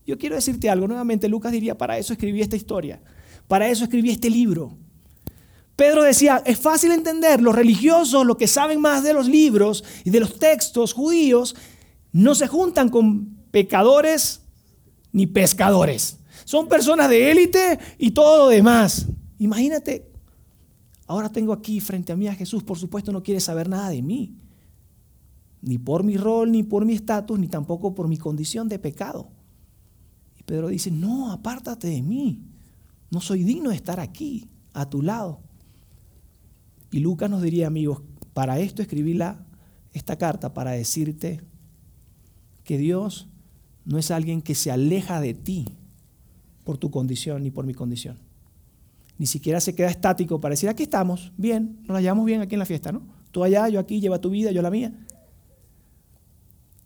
[0.06, 3.00] Yo quiero decirte algo, nuevamente Lucas diría, para eso escribí esta historia,
[3.46, 4.76] para eso escribí este libro.
[5.76, 10.10] Pedro decía, es fácil entender, los religiosos, los que saben más de los libros y
[10.10, 11.54] de los textos judíos,
[12.10, 14.42] no se juntan con pecadores
[15.12, 16.18] ni pescadores.
[16.44, 19.06] Son personas de élite y todo lo demás.
[19.38, 20.10] Imagínate,
[21.06, 24.02] ahora tengo aquí frente a mí a Jesús, por supuesto no quiere saber nada de
[24.02, 24.36] mí.
[25.60, 29.28] Ni por mi rol, ni por mi estatus, ni tampoco por mi condición de pecado.
[30.38, 32.42] Y Pedro dice, no, apártate de mí.
[33.10, 35.40] No soy digno de estar aquí, a tu lado.
[36.90, 38.02] Y Lucas nos diría, amigos,
[38.34, 39.44] para esto escribí la,
[39.92, 41.42] esta carta, para decirte
[42.62, 43.28] que Dios
[43.88, 45.64] no es alguien que se aleja de ti
[46.62, 48.18] por tu condición ni por mi condición.
[49.16, 52.54] Ni siquiera se queda estático para decir, aquí estamos, bien, nos la llevamos bien aquí
[52.54, 53.00] en la fiesta, ¿no?
[53.30, 54.92] Tú allá, yo aquí, lleva tu vida, yo la mía.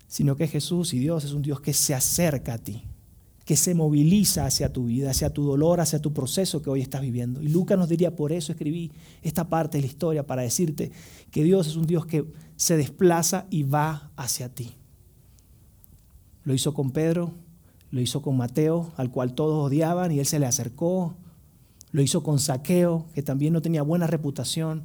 [0.07, 2.85] Sino que Jesús y Dios es un Dios que se acerca a ti,
[3.45, 7.01] que se moviliza hacia tu vida, hacia tu dolor, hacia tu proceso que hoy estás
[7.01, 7.43] viviendo.
[7.43, 8.93] Y Lucas nos diría, por eso escribí
[9.23, 10.93] esta parte de la historia, para decirte
[11.33, 12.25] que Dios es un Dios que
[12.55, 14.77] se desplaza y va hacia ti.
[16.45, 17.33] Lo hizo con Pedro,
[17.91, 21.15] lo hizo con Mateo, al cual todos odiaban y él se le acercó.
[21.93, 24.85] Lo hizo con Saqueo, que también no tenía buena reputación.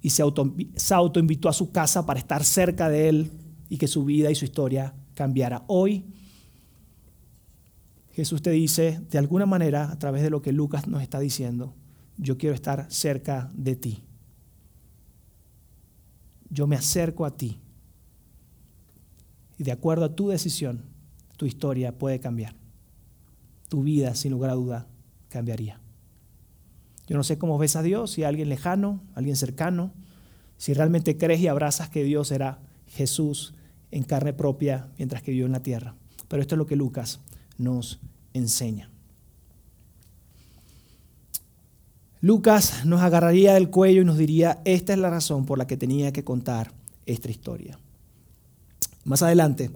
[0.00, 0.54] Y se, auto,
[0.92, 3.30] autoinvitó a su casa para estar cerca de él
[3.68, 5.64] y que su vida y su historia cambiara.
[5.66, 6.04] Hoy
[8.12, 11.74] Jesús te dice, de alguna manera, a través de lo que Lucas nos está diciendo,
[12.18, 14.04] yo quiero estar cerca de ti.
[16.50, 17.58] Yo me acerco a ti
[19.62, 20.82] de acuerdo a tu decisión,
[21.36, 22.54] tu historia puede cambiar.
[23.68, 24.86] Tu vida, sin lugar a duda,
[25.28, 25.80] cambiaría.
[27.06, 29.92] Yo no sé cómo ves a Dios, si a alguien lejano, alguien cercano,
[30.56, 33.54] si realmente crees y abrazas que Dios era Jesús
[33.90, 35.94] en carne propia mientras que vivió en la tierra.
[36.28, 37.20] Pero esto es lo que Lucas
[37.58, 38.00] nos
[38.32, 38.90] enseña.
[42.20, 45.76] Lucas nos agarraría del cuello y nos diría, esta es la razón por la que
[45.76, 46.72] tenía que contar
[47.04, 47.78] esta historia.
[49.04, 49.70] Más adelante,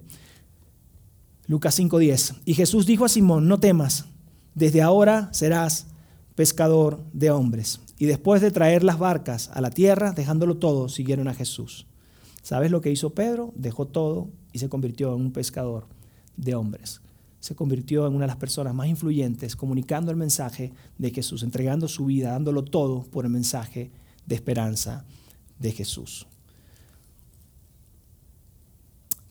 [1.46, 2.34] Lucas 5:10.
[2.44, 4.06] Y Jesús dijo a Simón, no temas,
[4.54, 5.88] desde ahora serás
[6.34, 7.80] pescador de hombres.
[7.98, 11.86] Y después de traer las barcas a la tierra, dejándolo todo, siguieron a Jesús.
[12.42, 13.52] ¿Sabes lo que hizo Pedro?
[13.56, 15.86] Dejó todo y se convirtió en un pescador
[16.36, 17.00] de hombres.
[17.40, 21.88] Se convirtió en una de las personas más influyentes, comunicando el mensaje de Jesús, entregando
[21.88, 23.90] su vida, dándolo todo por el mensaje
[24.26, 25.04] de esperanza
[25.58, 26.26] de Jesús.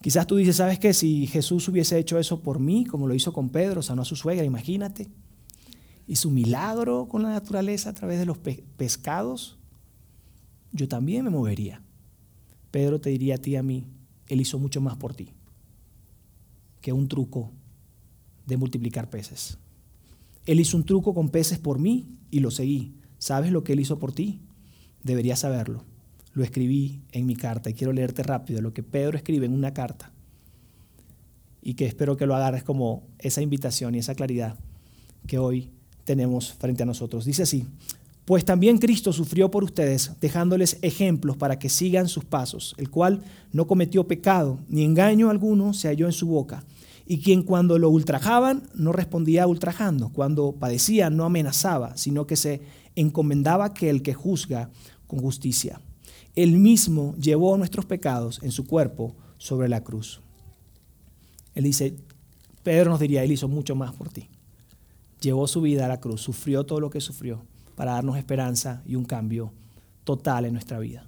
[0.06, 0.94] Quizás tú dices, ¿sabes qué?
[0.94, 4.14] Si Jesús hubiese hecho eso por mí, como lo hizo con Pedro, sanó a su
[4.14, 5.08] suegra, imagínate.
[6.06, 9.58] Y su milagro con la naturaleza a través de los pescados,
[10.70, 11.82] yo también me movería.
[12.70, 13.84] Pedro te diría a ti y a mí,
[14.28, 15.32] Él hizo mucho más por ti
[16.80, 17.50] que un truco
[18.46, 19.58] de multiplicar peces.
[20.44, 22.94] Él hizo un truco con peces por mí y lo seguí.
[23.18, 24.40] ¿Sabes lo que Él hizo por ti?
[25.02, 25.82] Deberías saberlo
[26.36, 29.72] lo escribí en mi carta y quiero leerte rápido lo que Pedro escribe en una
[29.72, 30.12] carta
[31.62, 34.58] y que espero que lo agarres como esa invitación y esa claridad
[35.26, 35.70] que hoy
[36.04, 37.24] tenemos frente a nosotros.
[37.24, 37.66] Dice así,
[38.26, 43.24] pues también Cristo sufrió por ustedes, dejándoles ejemplos para que sigan sus pasos, el cual
[43.50, 46.64] no cometió pecado, ni engaño alguno se halló en su boca,
[47.06, 52.60] y quien cuando lo ultrajaban no respondía ultrajando, cuando padecía no amenazaba, sino que se
[52.94, 54.68] encomendaba que el que juzga
[55.06, 55.80] con justicia.
[56.36, 60.20] Él mismo llevó nuestros pecados en su cuerpo sobre la cruz.
[61.54, 61.96] Él dice,
[62.62, 64.28] Pedro nos diría, Él hizo mucho más por ti.
[65.20, 67.42] Llevó su vida a la cruz, sufrió todo lo que sufrió
[67.74, 69.52] para darnos esperanza y un cambio
[70.04, 71.06] total en nuestra vida.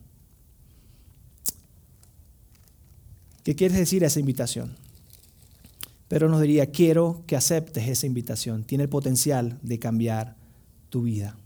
[3.44, 4.76] ¿Qué quieres decir esa invitación?
[6.08, 8.64] Pedro nos diría, quiero que aceptes esa invitación.
[8.64, 10.36] Tiene el potencial de cambiar
[10.88, 11.36] tu vida.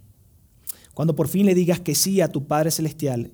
[0.95, 3.33] Cuando por fin le digas que sí a tu Padre Celestial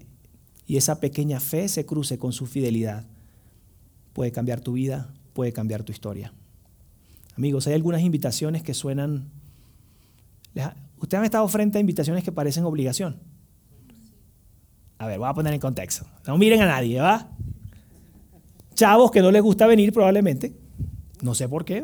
[0.68, 3.06] y esa pequeña fe se cruce con su fidelidad,
[4.12, 6.34] puede cambiar tu vida, puede cambiar tu historia.
[7.36, 9.30] Amigos, hay algunas invitaciones que suenan...
[11.00, 13.16] Ustedes han estado frente a invitaciones que parecen obligación.
[14.98, 16.04] A ver, voy a poner en contexto.
[16.26, 17.30] No miren a nadie, ¿va?
[18.74, 20.52] Chavos que no les gusta venir probablemente.
[21.22, 21.82] No sé por qué.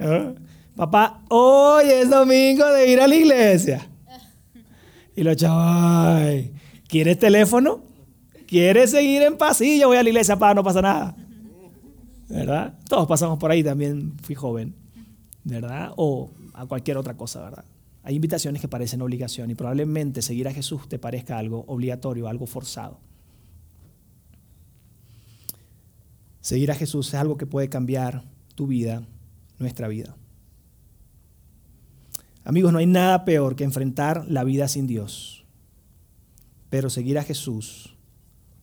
[0.00, 0.34] ¿Ah?
[0.76, 3.88] Papá, hoy es domingo de ir a la iglesia.
[5.16, 6.22] Y los chavos,
[6.88, 7.82] ¿quieres teléfono?
[8.46, 9.88] ¿Quieres seguir en pasillo?
[9.88, 11.14] Voy a la iglesia, papá, no pasa nada.
[12.28, 12.78] ¿Verdad?
[12.88, 14.74] Todos pasamos por ahí, también fui joven.
[15.44, 15.92] ¿Verdad?
[15.96, 17.64] O a cualquier otra cosa, ¿verdad?
[18.02, 22.46] Hay invitaciones que parecen obligación y probablemente seguir a Jesús te parezca algo obligatorio, algo
[22.46, 22.98] forzado.
[26.40, 28.24] Seguir a Jesús es algo que puede cambiar
[28.54, 29.02] tu vida,
[29.58, 30.16] nuestra vida.
[32.44, 35.44] Amigos, no hay nada peor que enfrentar la vida sin Dios,
[36.70, 37.94] pero seguir a Jesús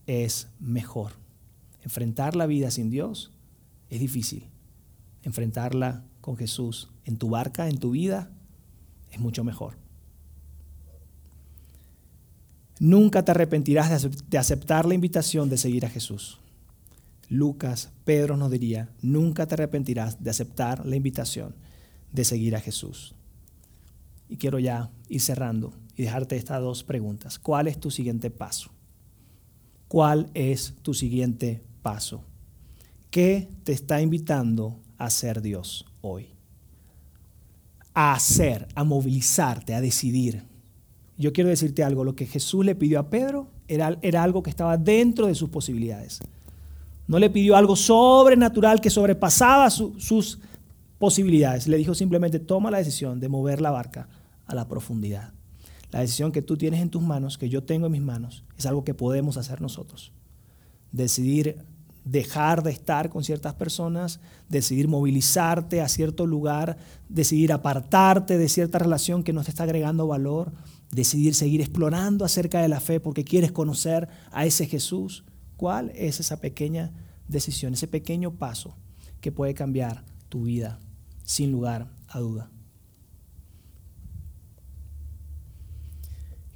[0.06, 1.14] es mejor.
[1.84, 3.32] Enfrentar la vida sin Dios
[3.90, 4.48] es difícil.
[5.24, 8.32] Enfrentarla con Jesús en tu barca, en tu vida,
[9.12, 9.78] es mucho mejor.
[12.80, 16.40] Nunca te arrepentirás de aceptar la invitación de seguir a Jesús.
[17.30, 21.56] Lucas, Pedro nos diría, nunca te arrepentirás de aceptar la invitación
[22.12, 23.16] de seguir a Jesús.
[24.28, 27.40] Y quiero ya ir cerrando y dejarte estas dos preguntas.
[27.40, 28.72] ¿Cuál es tu siguiente paso?
[29.88, 32.24] ¿Cuál es tu siguiente paso?
[33.10, 36.30] ¿Qué te está invitando a hacer Dios hoy?
[37.94, 40.44] A hacer, a movilizarte, a decidir.
[41.18, 44.50] Yo quiero decirte algo, lo que Jesús le pidió a Pedro era, era algo que
[44.50, 46.20] estaba dentro de sus posibilidades.
[47.08, 50.40] No le pidió algo sobrenatural que sobrepasaba sus
[50.98, 51.68] posibilidades.
[51.68, 54.10] Le dijo simplemente, toma la decisión de mover la barca
[54.46, 55.32] a la profundidad.
[55.96, 58.66] La decisión que tú tienes en tus manos, que yo tengo en mis manos, es
[58.66, 60.12] algo que podemos hacer nosotros.
[60.92, 61.64] Decidir
[62.04, 64.20] dejar de estar con ciertas personas,
[64.50, 66.76] decidir movilizarte a cierto lugar,
[67.08, 70.52] decidir apartarte de cierta relación que no te está agregando valor,
[70.92, 75.24] decidir seguir explorando acerca de la fe porque quieres conocer a ese Jesús.
[75.56, 76.92] ¿Cuál es esa pequeña
[77.30, 78.76] decisión, ese pequeño paso
[79.22, 80.78] que puede cambiar tu vida
[81.24, 82.50] sin lugar a duda?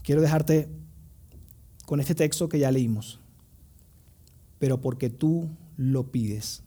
[0.09, 0.67] Quiero dejarte
[1.85, 3.19] con este texto que ya leímos
[4.57, 6.63] pero porque tú lo pides.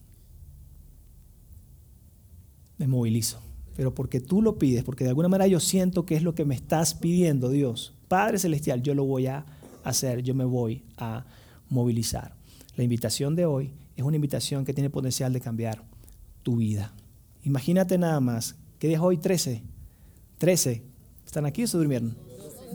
[2.78, 3.40] Me movilizo,
[3.76, 6.44] pero porque tú lo pides, porque de alguna manera yo siento que es lo que
[6.44, 7.94] me estás pidiendo, Dios.
[8.06, 9.44] Padre Celestial, yo lo voy a
[9.82, 11.26] hacer, yo me voy a
[11.68, 12.34] movilizar.
[12.76, 15.84] La invitación de hoy es una invitación que tiene potencial de cambiar
[16.44, 16.94] tu vida.
[17.42, 19.18] Imagínate nada más, ¿qué día es hoy?
[19.18, 19.62] 13.
[20.38, 20.82] 13.
[21.26, 22.16] ¿Están aquí o se durmieron?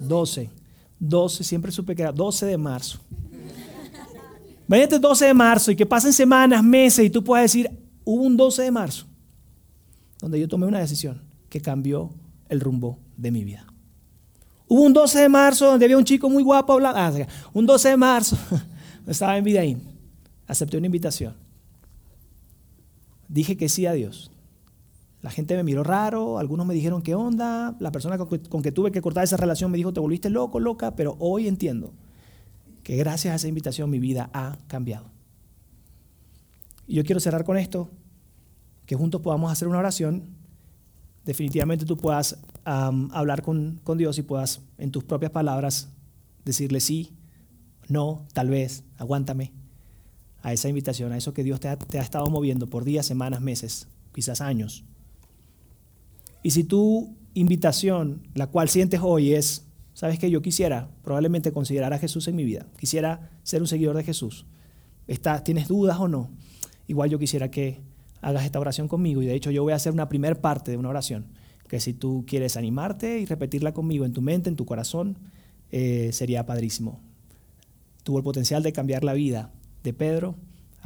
[0.01, 0.56] 12.
[0.99, 2.99] 12, siempre supe que era 12 de marzo.
[4.67, 7.69] Imagínate 12 de marzo y que pasen semanas, meses y tú puedas decir,
[8.03, 9.05] hubo un 12 de marzo
[10.19, 12.09] donde yo tomé una decisión que cambió
[12.49, 13.65] el rumbo de mi vida.
[14.67, 16.99] Hubo un 12 de marzo donde había un chico muy guapo hablando.
[16.99, 18.37] Ah, un 12 de marzo,
[19.07, 19.81] estaba en Vidaín.
[20.45, 21.33] Acepté una invitación.
[23.27, 24.31] Dije que sí a Dios.
[25.27, 28.61] La gente me miró raro, algunos me dijeron qué onda, la persona con que, con
[28.61, 31.91] que tuve que cortar esa relación me dijo te volviste loco, loca, pero hoy entiendo
[32.81, 35.07] que gracias a esa invitación mi vida ha cambiado.
[36.87, 37.89] Y yo quiero cerrar con esto,
[38.85, 40.29] que juntos podamos hacer una oración.
[41.25, 45.89] Definitivamente tú puedas hablar con, Dios y puedas en tus propias palabras
[46.45, 47.11] decirle sí,
[47.89, 49.51] no, tal vez, aguántame
[50.41, 53.05] a esa invitación, a eso que Dios te ha, te ha estado moviendo por días,
[53.05, 54.85] semanas, meses, quizás años.
[56.43, 59.67] Y si tu invitación, la cual sientes hoy, es
[59.97, 62.67] ¿Sabes que Yo quisiera probablemente considerar a Jesús en mi vida.
[62.77, 64.45] Quisiera ser un seguidor de Jesús.
[65.43, 66.29] ¿Tienes dudas o no?
[66.85, 67.81] Igual yo quisiera que
[68.21, 69.23] hagas esta oración conmigo.
[69.23, 71.25] Y de hecho yo voy a hacer una primera parte de una oración.
[71.67, 75.17] Que si tú quieres animarte y repetirla conmigo en tu mente, en tu corazón,
[75.71, 76.99] eh, sería padrísimo.
[78.03, 80.35] Tuvo el potencial de cambiar la vida de Pedro,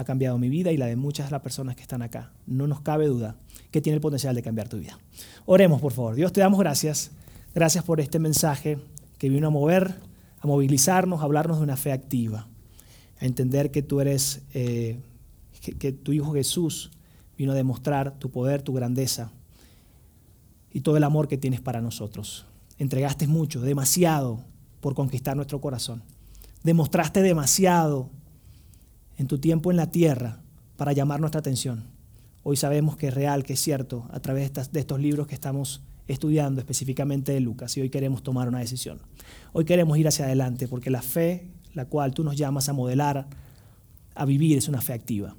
[0.02, 2.32] ha cambiado mi vida y la de muchas de las personas que están acá.
[2.46, 3.38] No nos cabe duda
[3.72, 4.98] que tiene el potencial de cambiar tu vida.
[5.46, 6.16] Oremos, por favor.
[6.16, 7.12] Dios, te damos gracias.
[7.54, 8.80] Gracias por este mensaje
[9.18, 9.96] que vino a mover,
[10.40, 12.48] a movilizarnos, a hablarnos de una fe activa,
[13.20, 15.00] a entender que tú eres, eh,
[15.60, 16.92] que, tu Hijo Jesús
[17.38, 19.32] vino a demostrar tu poder, tu grandeza
[20.74, 22.46] y todo el amor que tienes para nosotros.
[22.78, 24.44] Entregaste mucho, demasiado,
[24.80, 26.02] por conquistar nuestro corazón.
[26.64, 28.10] Demostraste demasiado
[29.18, 30.42] en tu tiempo en la tierra
[30.78, 31.84] para llamar nuestra atención.
[32.44, 35.82] Hoy sabemos que es real, que es cierto, a través de, estos libros que estamos
[36.08, 39.00] estudiando específicamente de Lucas y hoy queremos tomar una decisión.
[39.54, 43.28] Hoy queremos ir hacia adelante porque la fe, la cual tú nos llamas a modelar,
[44.16, 45.36] a vivir, es una fe activa.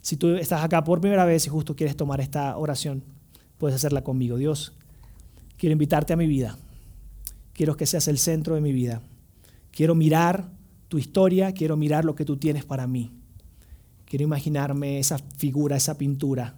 [0.00, 3.04] Si tú estás acá por primera vez y justo quieres tomar esta oración,
[3.58, 4.36] puedes hacerla conmigo.
[4.38, 4.72] Dios,
[5.58, 6.58] quiero invitarte a mi vida.
[7.52, 9.02] Quiero que seas el centro de mi vida.
[9.70, 10.50] Quiero mirar
[10.92, 13.12] tu historia, quiero mirar lo que tú tienes para mí.
[14.04, 16.54] Quiero imaginarme esa figura, esa pintura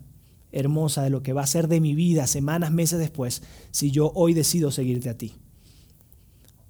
[0.51, 4.11] hermosa de lo que va a ser de mi vida semanas, meses después, si yo
[4.17, 5.35] hoy decido seguirte a ti.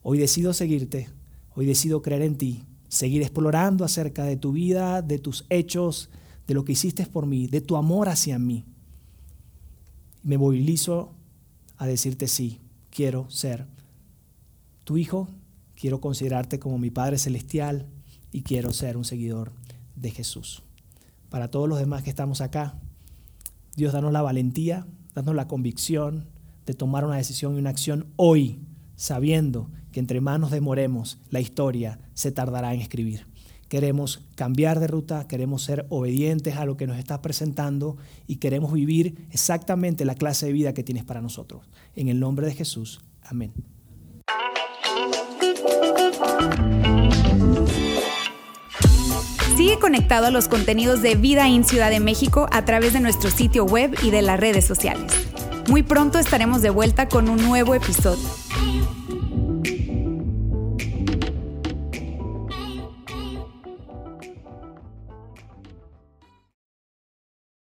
[0.03, 1.09] Hoy decido seguirte,
[1.55, 6.11] hoy decido creer en ti, seguir explorando acerca de tu vida, de tus hechos,
[6.47, 8.67] de lo que hiciste por mí, de tu amor hacia mí.
[10.23, 11.15] Me movilizo
[11.79, 12.61] a decirte sí,
[12.91, 13.65] quiero ser
[14.85, 15.31] tu hijo,
[15.85, 17.85] quiero considerarte como mi Padre Celestial
[18.33, 19.53] y quiero ser un seguidor
[19.97, 20.63] de Jesús.
[21.29, 22.81] Para todos los demás que estamos acá,
[23.77, 26.25] Dios, danos la valentía, danos la convicción
[26.65, 28.61] de tomar una decisión y una acción hoy,
[28.97, 33.27] sabiendo que entre manos demoremos, la historia se tardará en escribir.
[33.69, 38.73] Queremos cambiar de ruta, queremos ser obedientes a lo que nos estás presentando y queremos
[38.73, 41.67] vivir exactamente la clase de vida que tienes para nosotros.
[41.95, 43.03] En el nombre de Jesús.
[43.21, 43.53] Amén.
[49.57, 53.31] Sigue conectado a los contenidos de Vida en Ciudad de México a través de nuestro
[53.31, 55.13] sitio web y de las redes sociales.
[55.69, 58.44] Muy pronto estaremos de vuelta con un nuevo episodio.